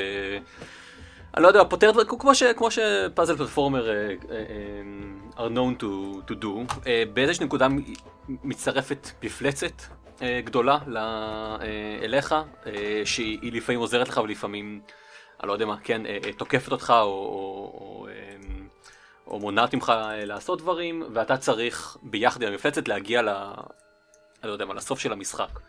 [1.37, 5.85] אני לא יודע, פותר דברים, כמו, ש, כמו שפאזל פלטפורמר uh, uh, are known to,
[6.31, 7.67] to do, uh, באיזושהי נקודה
[8.27, 9.81] מצטרפת מפלצת
[10.43, 10.77] גדולה
[12.03, 12.35] אליך,
[13.05, 14.81] שהיא לפעמים עוזרת לך ולפעמים,
[15.39, 16.01] אני לא יודע מה, כן,
[16.37, 18.07] תוקפת אותך או, או, או,
[19.27, 19.93] או מונעת ממך
[20.25, 23.29] לעשות דברים, ואתה צריך ביחד עם המפלצת להגיע ל...
[23.29, 25.59] אני לא יודע מה, לסוף של המשחק.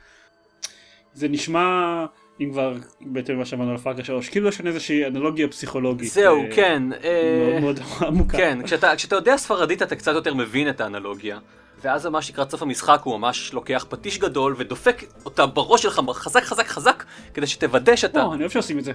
[1.15, 2.07] זה נשמע,
[2.41, 6.13] אם כבר בהתאם למה שאמרנו על פארקה 3, כאילו יש כאן איזושהי אנלוגיה פסיכולוגית.
[6.13, 6.83] זהו, אה, כן.
[7.05, 8.37] אה, מאוד מאוד עמוקה.
[8.37, 11.39] כן, כשאתה, כשאתה יודע ספרדית אתה קצת יותר מבין את האנלוגיה.
[11.83, 16.43] ואז ממש לקראת סוף המשחק הוא ממש לוקח פטיש גדול ודופק אותה בראש שלך חזק
[16.43, 17.05] חזק חזק
[17.35, 18.23] כדי שתוודא שאתה...
[18.23, 18.93] או, אני אוהב שעושים את זה.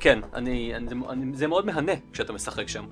[0.00, 2.84] כן, אני, אני, אני, זה מאוד מהנה כשאתה משחק שם,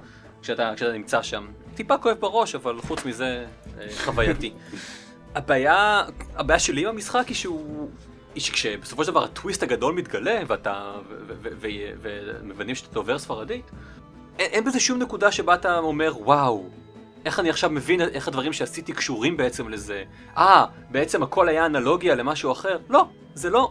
[0.42, 1.46] כשאתה, כשאתה נמצא שם.
[1.74, 3.44] טיפה כואב בראש, אבל חוץ מזה,
[3.80, 4.52] אה, חווייתי.
[5.34, 6.02] הבעיה,
[6.36, 7.88] הבעיה שלי עם המשחק היא שהוא...
[8.34, 10.92] היא שכשבסופו של דבר הטוויסט הגדול מתגלה ואתה...
[12.00, 13.70] ומבינים שאתה דובר ספרדית,
[14.38, 16.68] אין, אין בזה שום נקודה שבה אתה אומר, וואו,
[17.24, 20.04] איך אני עכשיו מבין איך הדברים שעשיתי קשורים בעצם לזה.
[20.36, 22.78] אה, בעצם הכל היה אנלוגיה למשהו אחר?
[22.88, 23.70] לא, זה לא.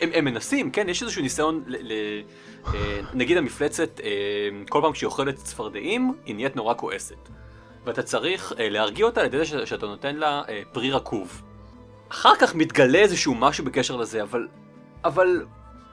[0.00, 2.22] הם, הם מנסים, כן, יש איזשהו ניסיון, ל, ל,
[2.74, 4.10] אה, נגיד המפלצת, אה,
[4.68, 7.28] כל פעם שהיא אוכלת צפרדעים, היא נהיית נורא כועסת.
[7.84, 10.42] ואתה צריך אה, להרגיע אותה על ידי זה שאתה נותן לה
[10.72, 11.42] פרי רקוב.
[12.12, 14.48] אחר כך מתגלה איזשהו משהו בקשר לזה, אבל...
[15.04, 15.44] אבל...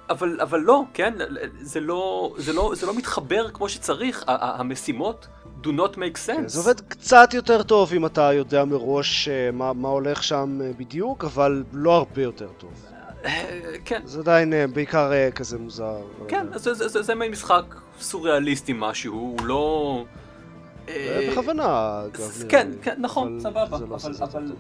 [0.10, 1.14] אבל, אבל לא, כן?
[1.62, 5.28] זה לא, זה, לא, זה לא מתחבר כמו שצריך, המשימות
[5.64, 6.36] do not make sense.
[6.36, 10.60] כן, זה עובד קצת יותר טוב אם אתה יודע מראש אה, מה, מה הולך שם
[10.64, 12.86] אה, בדיוק, אבל לא הרבה יותר טוב.
[13.26, 16.02] אה, כן, זה עדיין בעיקר כזה מוזר.
[16.28, 16.48] כן.
[16.56, 20.06] זה, זה, זה, זה מעין משחק סוריאליסטי משהו, הוא לא...
[20.90, 22.44] אה, אה, בכוונה, אגב.
[22.50, 22.78] כן, לי.
[22.82, 23.98] כן, נכון, סבבה, לא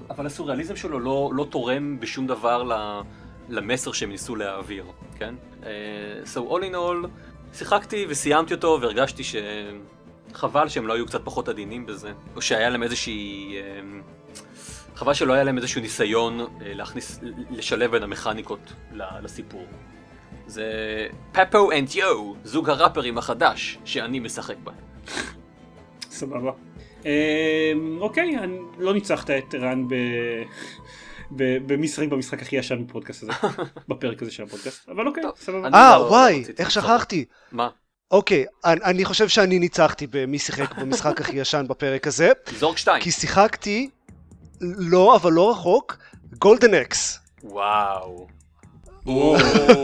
[0.09, 2.63] אבל, הסוריאליזם שלו לא, לא תורם בשום דבר
[3.49, 4.85] למסר שהם ניסו להעביר,
[5.17, 5.35] כן?
[5.61, 5.65] Uh,
[6.33, 7.07] so all in all,
[7.53, 9.23] שיחקתי וסיימתי אותו והרגשתי
[10.33, 13.55] שחבל שהם לא היו קצת פחות עדינים בזה, או שהיה להם איזושהי...
[14.95, 17.19] חבל שלא היה להם איזשהו ניסיון להכניס,
[17.49, 18.73] לשלב בין המכניקות
[19.21, 19.65] לסיפור.
[20.47, 20.65] זה
[21.31, 24.75] פפו אנד יו, זוג הראפרים החדש שאני משחק בהם.
[26.19, 26.51] סבבה.
[27.05, 29.93] אה, אוקיי, אני- לא ניצחת את רן ב...
[31.31, 33.31] ב- במי שחק במשחק הכי ישן בפודקאסט הזה,
[33.89, 35.67] בפרק הזה של הפודקאסט, אבל אוקיי, סבבה.
[35.73, 36.71] אה, לא וואי, רציתי איך.
[36.71, 37.25] שכחתי.
[37.51, 37.69] מה?
[38.11, 43.03] אוקיי, אני, אני חושב שאני ניצחתי במי שיחק במשחק הכי ישן בפרק הזה, זורק שתיים.
[43.03, 43.89] כי שיחקתי,
[44.61, 45.97] לא, אבל לא רחוק,
[46.39, 48.27] גולדן אקס, וואו.
[49.07, 49.35] או,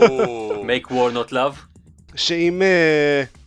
[0.68, 1.56] make war not love.
[2.14, 3.45] שאם uh,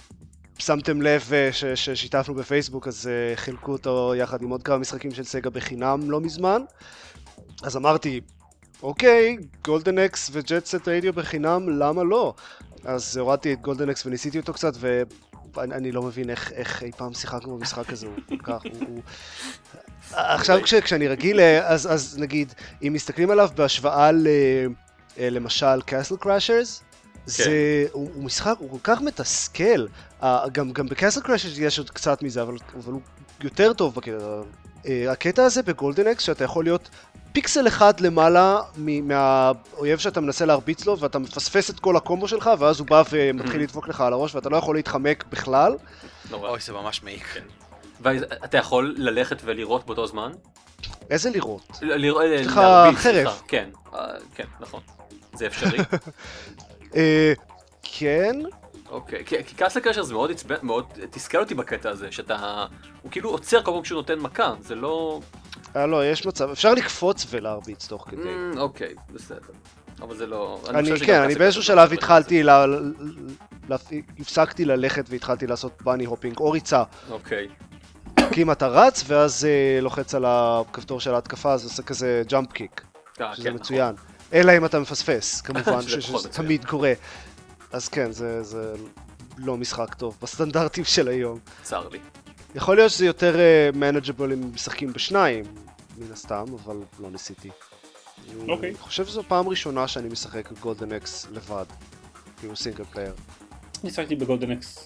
[0.60, 5.24] שמתם לב ש- ששיתפנו בפייסבוק, אז uh, חילקו אותו יחד עם עוד כמה משחקים של
[5.24, 6.62] סגה בחינם לא מזמן,
[7.64, 8.22] אז אמרתי,
[8.84, 12.34] אוקיי, גולדן אקס וג'ט סט רדיו בחינם, למה לא?
[12.84, 16.92] אז הורדתי את גולדן אקס וניסיתי אותו קצת, ואני אני לא מבין איך, איך אי
[16.92, 18.88] פעם שיחקנו במשחק הזה, הוא כל כך, הוא...
[18.88, 19.02] הוא...
[20.12, 22.54] עכשיו כש, כשאני רגיל, אה, אז, אז נגיד,
[22.88, 24.28] אם מסתכלים עליו בהשוואה ל...
[25.18, 26.84] אה, למשל Castle Crashers,
[27.30, 27.44] זה,
[27.92, 29.86] הוא, הוא משחק, הוא כל כך מתסכל,
[30.22, 33.02] אה, גם, גם ב Castle Crashers יש עוד קצת מזה, אבל, אבל הוא
[33.42, 34.42] יותר טוב בקטע.
[34.84, 36.90] אה, הקטע הזה ב Golden Axe, שאתה יכול להיות
[37.32, 42.50] פיקסל אחד למעלה מ- מהאויב שאתה מנסה להרביץ לו, ואתה מפספס את כל הקומבו שלך,
[42.60, 45.76] ואז הוא בא ומתחיל לדפוק לך על הראש, ואתה לא יכול להתחמק בכלל.
[46.30, 46.50] נורא.
[46.50, 47.38] אוי, זה ממש מעיק.
[48.02, 50.32] ואתה יכול ללכת ולירות באותו זמן?
[51.10, 51.70] איזה לראות-
[52.36, 53.14] יש לך להרביץ, חרב.
[53.14, 53.32] סליחה.
[53.48, 54.00] כן, אה,
[54.36, 54.80] כן, נכון.
[55.36, 55.78] זה אפשרי.
[56.96, 57.34] אה,
[57.84, 58.36] כן,
[58.90, 62.66] אוקיי, כי כי קאסל זה מאוד עצבן, מאוד תסכל אותי בקטע הזה, שאתה...
[63.02, 65.20] הוא כאילו עוצר כל פעם כשהוא נותן מכה, זה לא...
[65.76, 68.22] אה, לא, יש מצב, אפשר לקפוץ ולהרביץ תוך כדי.
[68.22, 69.40] אמ, אוקיי, בסדר.
[70.02, 70.62] אבל זה לא...
[70.70, 72.50] אני, שגם כן, אני באיזשהו שלב זה התחלתי, ל...
[72.50, 72.94] ל-
[73.70, 73.76] ל-
[74.20, 76.84] הפסקתי ללכת והתחלתי לעשות בני הופינג או ריצה.
[77.10, 77.48] אוקיי.
[78.32, 82.52] כי אם אתה רץ ואז אה, לוחץ על הכפתור של ההתקפה אז עושה כזה jump
[82.54, 82.82] kick.
[83.22, 83.96] אה, שזה כן, נכון.
[84.34, 86.30] אלא אם אתה מפספס, כמובן, שזה.
[86.30, 86.94] תמיד קורה.
[87.72, 88.74] אז כן, זה זה
[89.38, 91.40] לא משחק טוב בסטנדרטים של היום.
[91.64, 92.00] צר לי.
[92.56, 93.36] יכול להיות שזה יותר
[93.74, 95.46] manageable אם משחקים בשניים,
[95.98, 97.50] מן הסתם, אבל לא ניסיתי.
[98.48, 98.70] אוקיי.
[98.70, 101.66] אני חושב שזו פעם ראשונה שאני משחק Golden Axe לבד,
[102.40, 103.14] כאילו single player.
[103.84, 104.86] אני שחקתי ב Golden Axe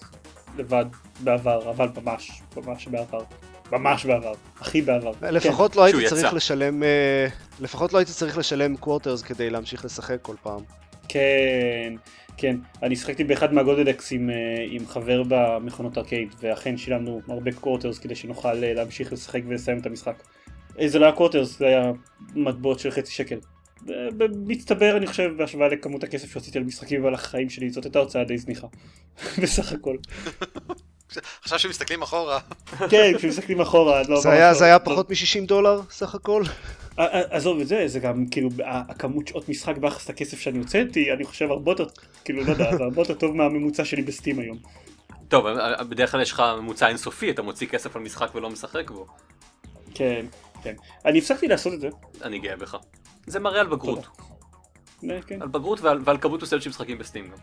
[0.57, 0.85] לבד
[1.19, 3.23] בעבר, אבל ממש, ממש בעבר.
[3.71, 4.33] ממש בעבר.
[4.59, 5.11] הכי בעבר.
[5.21, 6.35] לפחות לא הייתי צריך יצא.
[6.35, 7.27] לשלם, אה,
[7.59, 10.59] לפחות לא הייתי צריך לשלם quarters כדי להמשיך לשחק כל פעם.
[11.07, 11.93] כן,
[12.37, 12.57] כן.
[12.83, 14.35] אני שחקתי באחד מה Golden Axe עם, אה,
[14.69, 19.85] עם חבר במכונות ארקייד, ואכן שילמנו הרבה quarters כדי שנוכל אה, להמשיך לשחק ולסיים את
[19.85, 20.23] המשחק.
[20.79, 21.91] אה, זה לא היה quarters, זה היה
[22.35, 23.39] מטבעות של חצי שקל.
[24.17, 28.23] במצטבר אני חושב בהשוואה לכמות הכסף שהוצאתי על משחקים ועל החיים שלי, זאת הייתה הוצאה
[28.23, 28.67] די זניחה.
[29.41, 29.97] בסך הכל.
[31.41, 32.39] עכשיו שמסתכלים אחורה,
[32.89, 34.21] כן, כשמסתכלים אחורה, לא...
[34.21, 36.43] זה ממש היה- לא- זה היה פחות מ-60 דולר סך הכל?
[36.97, 41.51] עזוב את זה, זה גם כאילו הכמות שעות משחק ביחס לכסף שאני הוצאתי, אני חושב
[41.51, 41.85] הרבה יותר,
[42.25, 44.57] כאילו לא יודע, זה הרבה יותר טוב מהממוצע שלי בסטים היום.
[45.27, 48.91] טוב, אה, בדרך כלל יש לך ממוצע אינסופי, אתה מוציא כסף על משחק ולא משחק
[48.91, 49.05] בו.
[49.93, 50.25] כן,
[50.63, 50.73] כן.
[51.05, 51.89] אני הפסקתי לעשות את זה.
[52.23, 52.77] אני גאה בך.
[53.27, 54.07] זה מראה על בגרות.
[55.11, 55.41] אה, כן.
[55.41, 57.37] על בגרות ועל ועל כמות מסוימת של משחקים ב Steam גם.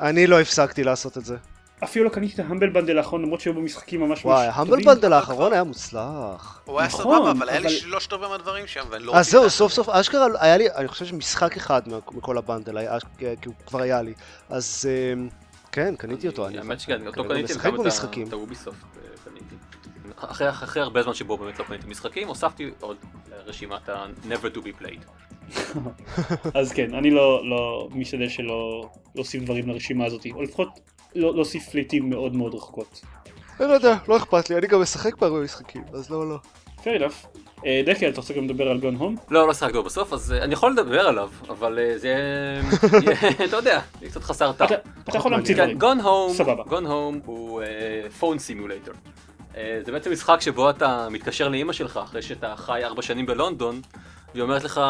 [0.00, 1.36] אני לא הפסקתי לעשות את זה.
[1.84, 4.56] אפילו לא קניתי את ה Humble Bundle האחרון למרות שהיו בו משחקים ממש וואי, ממש
[4.56, 4.86] Humble טובים.
[4.86, 6.60] Bundle האחרון היה מוצלח.
[6.64, 9.30] הוא היה נכון, סבבה, אבל היה לי אבל- שלושת רבעי מהדברים שם, ואני לא אז
[9.30, 13.24] זהו, סוף סוף, אשכרה היה לי, אני חושב שמשחק אחד מכל ה bundle, היה- כי
[13.46, 14.14] הוא כבר היה לי.
[14.48, 15.28] אז אמ,
[15.72, 16.46] כן, קניתי אותו.
[16.46, 18.26] אני האמת שכן, אותו קניתי משחק במשחקים.
[18.28, 19.54] את ה Ubisoft אה, קניתי.
[20.16, 22.96] אחרי אחרי הרבה זמן שבו באמת לא קניתי משחקים, הוספתי עוד
[23.46, 25.04] לרשימת ה-never to be played.
[26.54, 30.68] אז כן, אני לא, לא, משתדל שלא להוסיף דברים לרשימה הזאת, או לפחות
[31.14, 33.00] לא להוסיף לעיתים מאוד מאוד רחוקות.
[33.60, 36.36] אני לא יודע, לא אכפת לי, אני גם משחק בהרבה משחקים, אז לא, לא.
[36.82, 37.40] fair enough.
[37.66, 39.16] אה, דקל, אתה רוצה גם לדבר על גון הום?
[39.30, 42.62] לא, לא שיחקתי בו בסוף, אז אה, אני יכול לדבר עליו, אבל אה, זה יהיה,
[43.48, 44.68] אתה יודע, זה קצת חסר טעם.
[45.08, 45.78] אתה יכול להמציא דברים.
[45.78, 46.62] Gone Home, סבבה.
[46.68, 47.62] Gone Home הוא
[48.18, 48.94] phone simulator.
[49.54, 53.80] זה בעצם משחק שבו אתה מתקשר לאימא שלך אחרי שאתה חי ארבע שנים בלונדון,
[54.34, 54.80] והיא אומרת לך,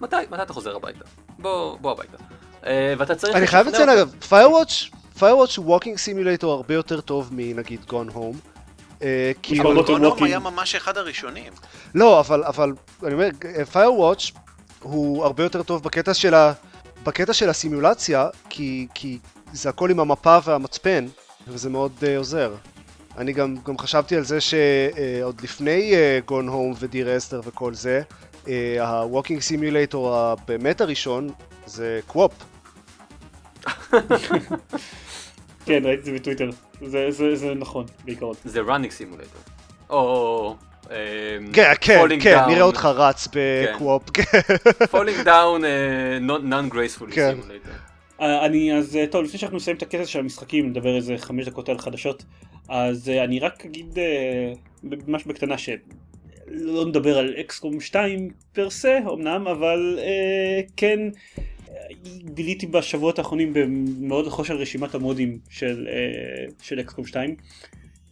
[0.00, 1.04] מתי, מתי אתה חוזר הביתה?
[1.38, 2.16] בוא, בוא הביתה.
[2.98, 3.36] ואתה צריך...
[3.36, 3.88] אני חייב לציין.
[3.88, 8.38] אגב, Firewatch, Firewatch הוא walking simulator הרבה יותר טוב מנגיד Gone Home.
[9.42, 10.24] כאילו, הרבה יותר Gone Home walking.
[10.24, 11.52] היה ממש אחד הראשונים.
[11.94, 13.28] לא, אבל, אבל, אני אומר,
[13.72, 14.38] Firewatch
[14.82, 16.52] הוא הרבה יותר טוב בקטע של, ה,
[17.04, 19.18] בקטע של הסימולציה, כי, כי
[19.52, 21.06] זה הכל עם המפה והמצפן,
[21.48, 22.54] וזה מאוד אה, עוזר.
[23.18, 25.92] אני גם, גם חשבתי על זה שעוד לפני
[26.26, 28.02] Gone Home ו Dear Esther וכל זה,
[28.80, 31.30] ה walking simulator הבאמת הראשון
[31.66, 32.32] זה QWOP.
[35.66, 36.50] כן, ראיתי את זה בטוויטר.
[36.86, 38.34] זה- זה זה נכון, בעיקרון.
[38.44, 39.40] זה running simulator.
[39.90, 40.56] או...
[40.90, 40.94] אמ,
[41.52, 44.02] כן, כן, falling כן, down- נראה אותך רץ בקוופ.
[44.92, 45.62] falling down
[46.26, 47.34] non- non-gracefully כן.
[47.40, 47.70] simulator.
[48.20, 51.44] אה, אני אז אה, טוב לפני שאנחנו נסיים את הקטע של המשחקים נדבר איזה חמש
[51.46, 52.24] דקות על חדשות
[52.68, 54.52] אז אה, אני רק אגיד אה,
[55.06, 59.98] ממש בקטנה שלא נדבר על אקסקום 2 פר סה אמנם אבל
[60.76, 60.98] כן
[62.34, 67.36] ביליתי בשבועות האחרונים במאוד לחוש על רשימת המודים של, אה, של אקסקום 2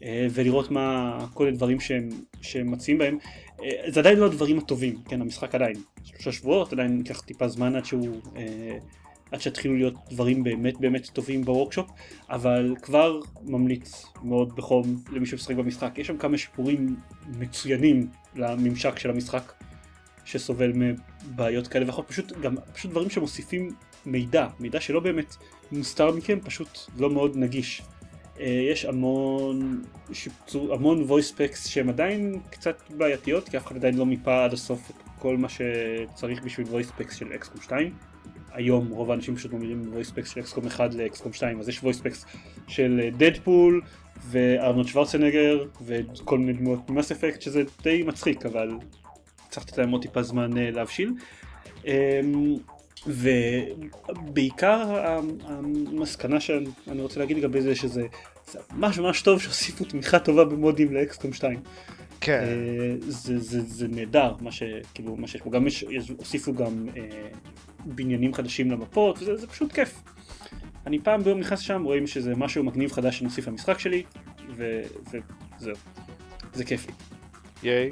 [0.02, 2.08] אה, ולראות מה כל הדברים שהם,
[2.42, 3.18] שהם מציעים בהם.
[3.62, 5.76] אה, זה עדיין לא הדברים הטובים כן המשחק עדיין.
[6.04, 8.16] שלושה שבועות עדיין ייקח טיפה זמן עד שהוא
[9.30, 11.90] עד שיתחילו להיות דברים באמת באמת טובים בוורקשופ,
[12.30, 15.98] אבל כבר ממליץ מאוד בחום למי שמשחק במשחק.
[15.98, 16.96] יש שם כמה שיפורים
[17.38, 19.52] מצוינים לממשק של המשחק,
[20.30, 22.32] שסובל מבעיות כאלה ואחרות, פשוט
[22.72, 23.70] פשוט דברים שמוסיפים
[24.06, 25.36] מידע, מידע שלא באמת
[25.72, 27.82] מוסתר מכם, פשוט לא מאוד נגיש.
[28.40, 33.94] אה, יש המון שיפצור, המון voice packs שהם עדיין קצת בעייתיות, כי אף אחד עדיין
[33.94, 37.94] לא מיפה עד הסוף את כל מה שצריך בשביל voice packs של XCOM 2.
[38.52, 42.06] היום רוב האנשים פשוט ממירים voice packs של XCOM 1 ל-XCOM 2, אז יש voice
[42.06, 42.26] packs
[42.68, 43.82] של דדפול
[44.30, 48.70] וארנולד שוורצנגר וכל מיני דמויות ממס אפקט שזה די מצחיק אבל
[49.50, 51.12] צריך לתת להם עוד טיפה זמן אה, להבשיל.
[51.84, 52.56] אמ,
[53.06, 54.82] ובעיקר
[55.44, 58.06] המסקנה שאני רוצה להגיד לגבי זה שזה
[58.50, 61.60] זה ממש ממש טוב שהוסיפו תמיכה טובה במודים לאקסקום 2.
[62.20, 62.42] כן.
[62.42, 65.84] אה, זה, זה, זה נהדר מה שכאילו מה שיש פה גם יש,
[66.16, 67.28] הוסיפו גם אה,
[67.84, 70.02] בניינים חדשים למפות וזה זה פשוט כיף.
[70.86, 74.02] אני פעם ביום נכנס לשם רואים שזה משהו מגניב חדש שנוסיף למשחק שלי
[74.56, 74.80] ו,
[75.58, 75.74] וזהו.
[76.52, 76.92] זה כיף לי.
[77.62, 77.90] ייי.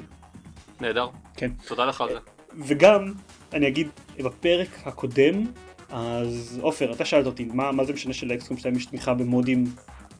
[0.81, 1.07] נהדר.
[1.35, 1.51] כן.
[1.67, 2.19] תודה לך על זה.
[2.67, 3.13] וגם
[3.53, 3.87] אני אגיד
[4.19, 5.45] בפרק הקודם
[5.89, 9.63] אז עופר אתה שאלת אותי מה, מה זה משנה שלאקסקום 2 יש תמיכה במודים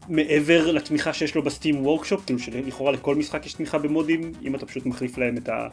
[0.10, 4.66] מעבר לתמיכה שיש לו בסטים וורקשופ כאילו שלכאורה לכל משחק יש תמיכה במודים אם אתה
[4.66, 5.68] פשוט מחליף להם את, ה,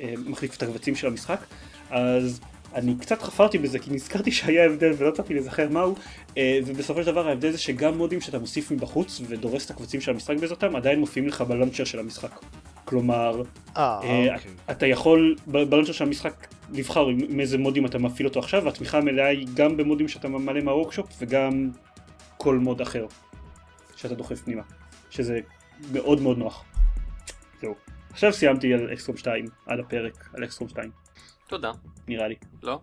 [0.00, 1.40] אה, מחליף את הקבצים של המשחק,
[1.90, 2.40] אז
[2.74, 5.94] אני קצת חפרתי בזה כי נזכרתי שהיה הבדל ולא הצלחתי להיזכר מהו,
[6.36, 10.10] אה, ובסופו של דבר ההבדל זה שגם מודים שאתה מוסיף מבחוץ ודורס את הקבצים של
[10.10, 12.38] המשחק בעזרתם, עדיין מופיעים לך בלונצ'ר של המשחק.
[12.84, 13.42] כלומר,
[13.76, 14.50] אה, אה, אוקיי.
[14.70, 19.26] אתה יכול בלונצ'ר של המשחק לבחר עם איזה מודים אתה מפעיל אותו עכשיו, והתמיכה המלאה
[19.26, 21.70] היא גם במודים שאתה ממלא מהוורקשופ וגם
[22.36, 23.06] כל מוד אחר
[23.96, 24.62] שאתה דוחף פנימה,
[25.10, 25.40] שזה
[25.92, 26.64] מאוד מאוד נוח.
[27.60, 27.74] זהו.
[28.10, 30.90] עכשיו סיימתי על אקסקום 2, עד הפרק על אקסקום 2,
[31.48, 31.70] תודה.
[32.08, 32.34] נראה לי.
[32.62, 32.80] לא?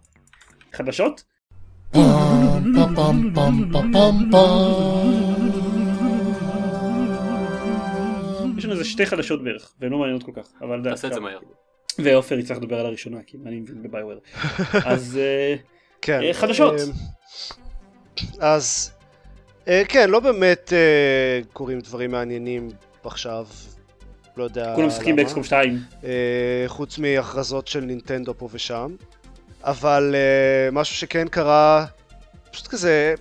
[0.73, 1.23] חדשות?
[8.61, 10.81] יש לנו איזה שתי חדשות בערך, והן לא מעניינות כל כך, אבל...
[10.83, 11.39] תעשה את זה מהר.
[11.99, 14.17] ועופר יצטרך לדבר על הראשונה, כי אני מבין בביואר.
[14.93, 15.55] אז אה,
[16.01, 16.21] כן.
[16.23, 16.73] אה, חדשות.
[16.79, 18.91] אה, אז,
[19.65, 20.73] כן, לא באמת
[21.53, 22.69] קורים דברים מעניינים
[23.03, 23.47] עכשיו.
[24.37, 25.15] לא יודע כולם משחקים.
[25.15, 25.79] באקסקום 2.
[26.03, 28.95] אה, חוץ מהכרזות של נינטנדו פה ושם.
[29.63, 30.15] אבל
[30.71, 31.85] משהו שכן קרה,
[32.51, 33.15] פשוט כזה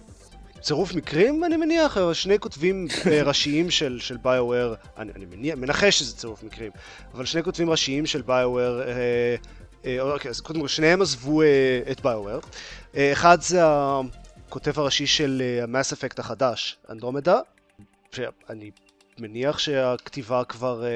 [0.61, 5.99] צירוף מקרים אני מניח, שני כותבים אה, ראשיים של, של ביואר, אני, אני מניח, מנחש
[5.99, 6.71] שזה צירוף מקרים,
[7.15, 9.37] אבל שני כותבים ראשיים של ביואר, אה,
[9.85, 11.47] אה, אוקיי, אז קודם כל שניהם עזבו אה,
[11.91, 12.39] את ביואר.
[12.97, 17.41] אה, אחד זה הכותב הראשי של אה, המאס אפקט החדש, אנדרומדה,
[18.13, 18.71] שאני
[19.19, 20.91] מניח שהכתיבה כבר אה,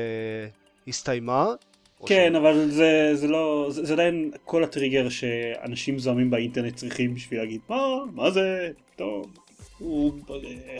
[0.89, 1.53] הסתיימה.
[2.07, 7.41] כן, אבל זה, זה לא, זה, זה עדיין כל הטריגר שאנשים זוהמים באינטרנט צריכים בשביל
[7.41, 7.77] להגיד מה,
[8.13, 9.27] מה זה, טוב,
[9.79, 10.13] הוא,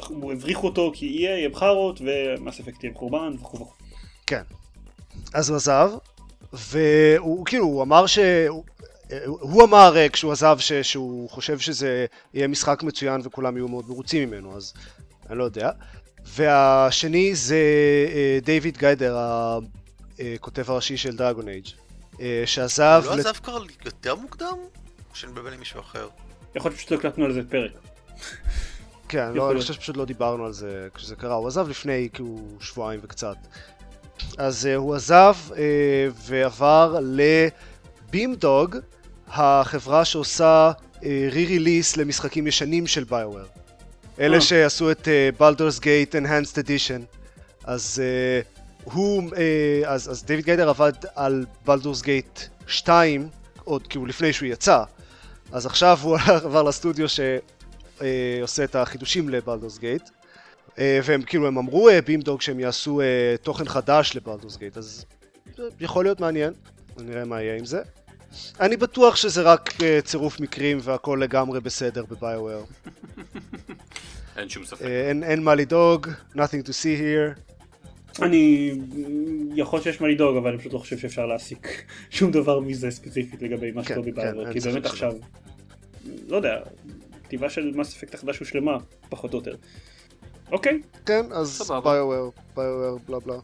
[0.09, 3.73] הוא הבריחו אותו כי EA הם חארות ומאס אפקט תהיה חורבן וכו' וכו'.
[4.27, 4.43] כן.
[5.35, 5.91] אז הוא עזב,
[6.53, 8.19] והוא כאילו, הוא אמר ש...
[9.27, 10.73] הוא- אמר אה, כשהוא עזב ש...
[10.73, 14.73] שהוא חושב שזה יהיה משחק מצוין וכולם יהיו מאוד מרוצים ממנו, אז
[15.31, 15.71] אני לא יודע.
[16.27, 17.57] והשני זה
[18.15, 19.17] אה, דיוויד גיידר,
[20.19, 21.67] הכותב הראשי של דרגון אייג',
[22.21, 23.01] אה, שעזב...
[23.05, 24.57] הוא לא לת- עזב כבר יותר מוקדם?
[25.11, 26.09] או שאני מבלבל עם מישהו אחר?
[26.57, 27.73] יכול להיות שפשוט לא הקלטנו על זה פרק.
[29.15, 29.61] כן, לא, אני.
[29.61, 33.37] חושב שפשוט לא דיברנו על זה כשזה קרה, הוא עזב לפני כאילו שבועיים וקצת.
[34.39, 35.55] אז uh, הוא עזב uh,
[36.15, 36.99] ועבר
[38.11, 38.77] לבימדוג,
[39.29, 43.47] החברה שעושה re-release למשחקים ישנים של ביואר.
[44.21, 44.41] אלה.
[44.41, 45.09] שעשו את
[45.41, 47.19] בלדורס גייט Enhanced Edition.
[47.65, 49.35] אז uh, הוא, uh,
[49.87, 53.29] אז, אז דיוויד גיידר עבד על בלדורס גייט 2,
[53.65, 54.83] עוד כאילו לפני שהוא יצא.
[55.53, 57.21] אז עכשיו הוא עבר לסטודיו ש...
[58.05, 60.11] אה, עושה את החידושים לבלדורס גייט.
[60.79, 64.77] אה, והם כאילו הם אמרו אה, בימדוג שהם יעשו אה, תוכן חדש לבלדורס גייט.
[64.77, 65.05] אז
[65.59, 66.53] אה, יכול להיות מעניין.
[66.99, 67.83] נראה מה יהיה עם זה.
[68.61, 72.65] אני בטוח שזה רק אה, צירוף מקרים והכל לגמרי בסדר בביואר
[74.37, 74.83] אין שום ספק.
[74.83, 76.09] אה, אין, אין מה לדאוג.
[76.35, 77.41] Nothing to see here.
[78.23, 78.73] אני,
[79.55, 83.43] יכול שיש מה לדאוג, אבל אני פשוט לא חושב שאפשר להסיק שום דבר מזה ספציפית
[83.43, 84.87] לגבי מה כן, שקורה כן, בביואר, אין כי באמת.
[84.87, 85.13] עכשיו,
[86.29, 86.61] לא יודע,
[87.35, 88.77] כתיבה של מס אפקט החדש הושלמה,
[89.09, 89.55] פחות או יותר.
[90.53, 91.71] אוקיי, כן אז.
[91.85, 93.35] ביואר ביואר בלה בלה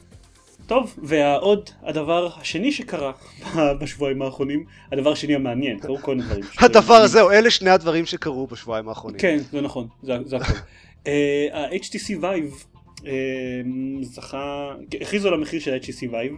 [0.66, 3.12] טוב, והעוד הדבר השני שקרה
[3.80, 6.44] בשבועיים האחרונים, הדבר השני המעניין, קרו כל מיני דברים.
[6.64, 10.52] הדבר זהו אלה שני הדברים שקרו בשבועיים האחרונים כן, זה נכון, זה, זה הכל.
[11.06, 12.64] אה, ה-HTC Vive
[13.06, 13.12] אה,
[14.02, 16.36] זכה, הכריזו על המחיר של ה-HTC Vive,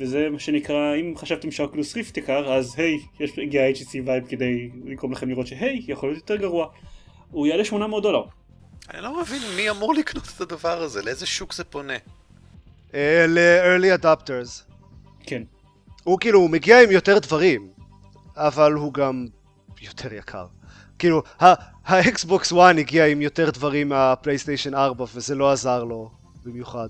[0.00, 4.70] וזה מה שנקרא, אם חשבתם שהאוקולוס ריפט יקר, אז היי, יש הגיע ה-HTC Vive כדי
[4.84, 6.66] לגרום לכם לראות שהי, יכול להיות יותר גרוע.
[7.30, 8.22] הוא יעלה 800 דולר.
[8.90, 11.96] אני לא מבין מי אמור לקנות את הדבר הזה, לאיזה שוק זה פונה.
[12.94, 14.72] אה, ל-early adapters
[15.20, 15.42] כן.
[16.04, 17.68] הוא כאילו, הוא מגיע עם יותר דברים,
[18.36, 19.26] אבל הוא גם
[19.82, 20.46] יותר יקר.
[20.98, 25.84] כאילו, ה- ה Xbox 1 הגיע עם יותר דברים מה PlayStation 4, וזה לא עזר
[25.84, 26.10] לו
[26.44, 26.88] במיוחד.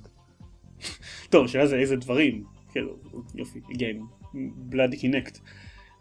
[1.30, 2.44] טוב, השאלה זה איזה דברים.
[2.72, 2.96] כאילו,
[3.34, 4.06] יופי, הגיע עם
[4.56, 5.38] bloody Kinect.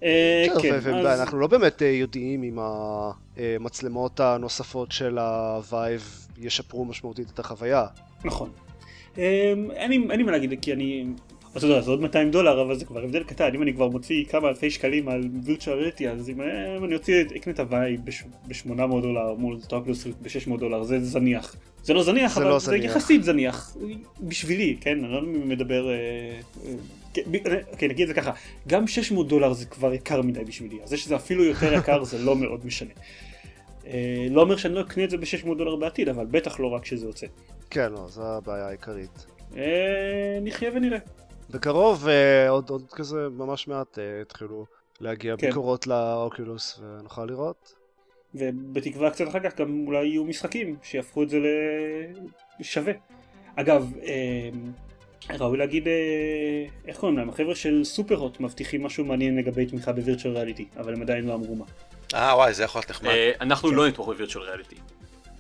[0.04, 0.74] אה, כן.
[0.96, 7.86] אנחנו לא באמת אה, יודעים אם המצלמות הנוספות של ה Vive ישפרו משמעותית את החוויה.
[8.26, 8.50] נכון.
[9.18, 11.06] אמ, אין לי מה להגיד, כי אני...
[11.58, 14.26] אתה יודע, זה עוד 200 דולר, אבל זה כבר הבדל קטן, אם אני כבר מוציא
[14.26, 17.67] כמה אלפי שקלים על virtual reality, אז אם אה, אם אני אוציא, אקנה את ה
[17.67, 21.56] Vive ב-800 דולר מול Oculus ב-600 דולר, זה זניח.
[21.84, 22.84] זה לא זניח, זה אבל לא זה זניח.
[22.86, 23.76] יחסית זניח.
[24.20, 25.04] בשבילי, כן?
[25.04, 25.90] אני לא מדבר...
[25.90, 28.32] אה, אה, אה, אוקיי, נגיד את זה ככה,
[28.68, 32.18] גם 600 דולר זה כבר יקר מדי בשבילי, אז זה שזה אפילו יותר יקר זה
[32.18, 32.90] לא מאוד משנה.
[33.88, 36.84] אה, לא אומר שאני לא אקנה את זה ב-600 דולר בעתיד, אבל בטח לא רק
[36.84, 37.28] כשזה יוצא.
[37.70, 39.26] כן, לא, זו הבעיה העיקרית.
[40.42, 40.98] נחיה ונראה.
[41.50, 42.08] בקרוב,
[42.50, 44.66] עוד, עוד כזה ממש מעט התחילו
[45.02, 45.48] להגיע כן.
[45.48, 47.79] ביקורות לאוקולוס, ונוכל לראות.
[48.36, 51.38] ובתקווה קצת אחר כך גם אולי יהיו משחקים שיהפכו את זה
[52.60, 52.94] לשווה.
[53.56, 54.50] אגב, אה,
[55.40, 55.94] ראוי להגיד, אה,
[56.88, 60.94] איך קוראים להם, החבר'ה של סופר הוט מבטיחים משהו מעניין לגבי תמיכה בווירטואל ריאליטי, אבל
[60.94, 61.66] הם עדיין לא אמרו מה.
[62.14, 63.10] אה וואי, זה יכול להיות נחמד.
[63.10, 64.76] אה, אנחנו לא נתמוך בווירטואל ריאליטי.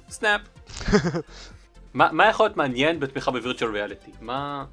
[0.09, 0.41] Snap.
[1.93, 4.11] מה מה יכול להיות מעניין בתמיכה ב virtual reality?
[4.21, 4.65] מה...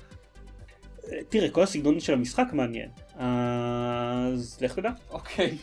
[1.13, 2.89] אה, תראה, כל הסגנון של המשחק מעניין,
[3.19, 4.91] אז לך תדע.
[5.11, 5.59] אוקיי.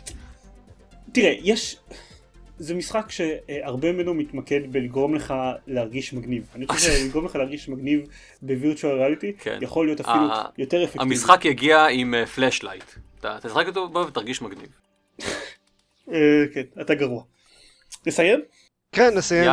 [1.11, 1.77] תראה, יש...
[2.63, 5.33] זה משחק שהרבה ממנו מתמקד בלגרום לך
[5.67, 6.47] להרגיש מגניב.
[6.55, 8.01] אני חושב שלגרום לך להרגיש מגניב
[8.41, 9.59] ב virtual reality כן.
[9.61, 10.23] יכול להיות אפילו
[10.57, 11.03] יותר אפקטיבי.
[11.03, 12.83] המשחק יגיע עם flashlight.
[13.19, 14.67] אתה תשחק אותו בו ותרגיש מגניב.
[16.11, 16.15] אה,
[16.53, 17.23] כן, אתה גרוע.
[18.07, 18.39] נסיים?
[18.91, 19.51] כן, נסיים.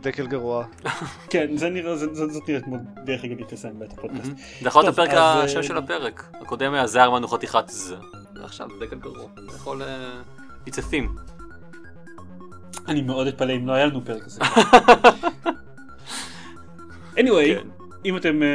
[0.00, 0.64] בדקל גרוע.
[1.30, 4.30] כן, זה נראה, זה- זאת זאת נראית מאוד דרך הגיונית לסיים את הפודקאסט.
[4.60, 6.24] זה יכול להיות טוב, הפרק אז, השם אה, של הפרק.
[6.40, 7.94] הקודם היה זהר מנו חתיכת ז.
[8.42, 9.28] ועכשיו דקל גרוע.
[9.50, 9.82] זה יכול...
[9.82, 10.20] אה,
[10.68, 11.35] It's a theme.
[12.88, 14.40] אני מאוד אתפלא אם לא היה לנו פרק כזה.
[17.16, 17.68] anyway, כן.
[18.06, 18.48] אם אתם אה,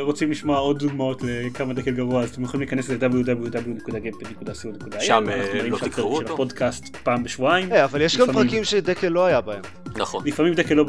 [0.00, 5.78] רוצים לשמוע עוד דוגמאות לכמה דקל גרוע אז אתם יכולים להיכנס ל-www.gamepad.co.il שם, אה, לא
[5.78, 6.34] תקראו של אותו?
[6.34, 7.72] הפודקאסט פעם בשבועיים.
[7.72, 9.62] אה, אבל יש גם פרקים שדקל לא היה בהם.
[9.96, 10.22] נכון.
[10.26, 10.84] לפעמים דקל לא,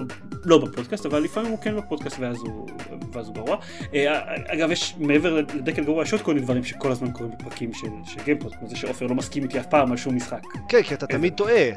[0.46, 2.68] לא בפודקאסט, אבל לפעמים הוא כן בפודקאסט ואז הוא,
[3.14, 3.58] ואז הוא גרוע.
[3.94, 7.74] אה, אגב, יש מעבר לדקל גרוע, יש עוד כל מיני דברים שכל הזמן קורים בפרקים
[7.74, 10.40] של, של גיימפוד, כמו זה שעופר לא מסכים איתי אף פעם על שום משחק.
[10.70, 11.70] כן, כי אתה תמיד טועה.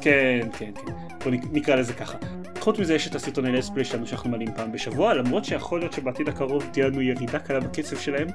[0.00, 0.92] כן, כן, כן.
[1.24, 2.18] בוא נק- נקרא לזה ככה.
[2.60, 6.28] חוץ מזה יש את הסרטוני לספלי שלנו שאנחנו מעלים פעם בשבוע, למרות שיכול להיות שבעתיד
[6.28, 8.28] הקרוב תהיה לנו ירידה קלה בקצב שלהם.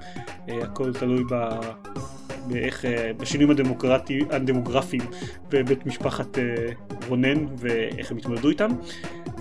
[0.49, 1.49] אה, הכל תלוי ב...
[2.47, 3.57] באיך, אה, בשינויים
[4.29, 5.01] הדמוגרפיים
[5.49, 6.43] בבית משפחת אה,
[7.07, 8.69] רונן ואיך הם התמודדו איתם.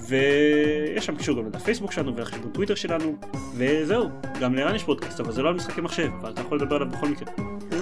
[0.08, 3.16] ויש שם קישור גם לדף פייסבוק שלנו ולחשבון טוויטר שלנו,
[3.54, 4.08] וזהו,
[4.40, 6.88] גם לערן יש פודקאסט, אבל זה לא על משחקי מחשב, אבל אתה יכול לדבר עליו
[6.88, 7.32] בכל מקרה.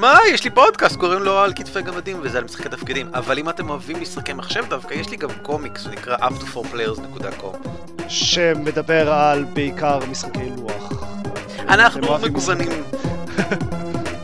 [0.00, 3.08] מה, יש לי פודקאסט, קוראים לו על כתפי גמדים, וזה על משחקי תפקידים.
[3.14, 7.68] אבל אם אתם אוהבים משחקי מחשב דווקא, יש לי גם קומיקס, הוא נקרא up2forplayers.com.
[8.08, 11.04] שמדבר על בעיקר משחקי לוח.
[11.68, 12.82] אנחנו מגוונים.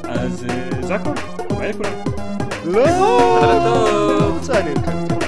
[0.09, 1.15] אז אה, זה הכל,
[1.59, 1.93] ביי לכולם.
[2.65, 4.39] לא!
[4.43, 5.22] זה אני, כן.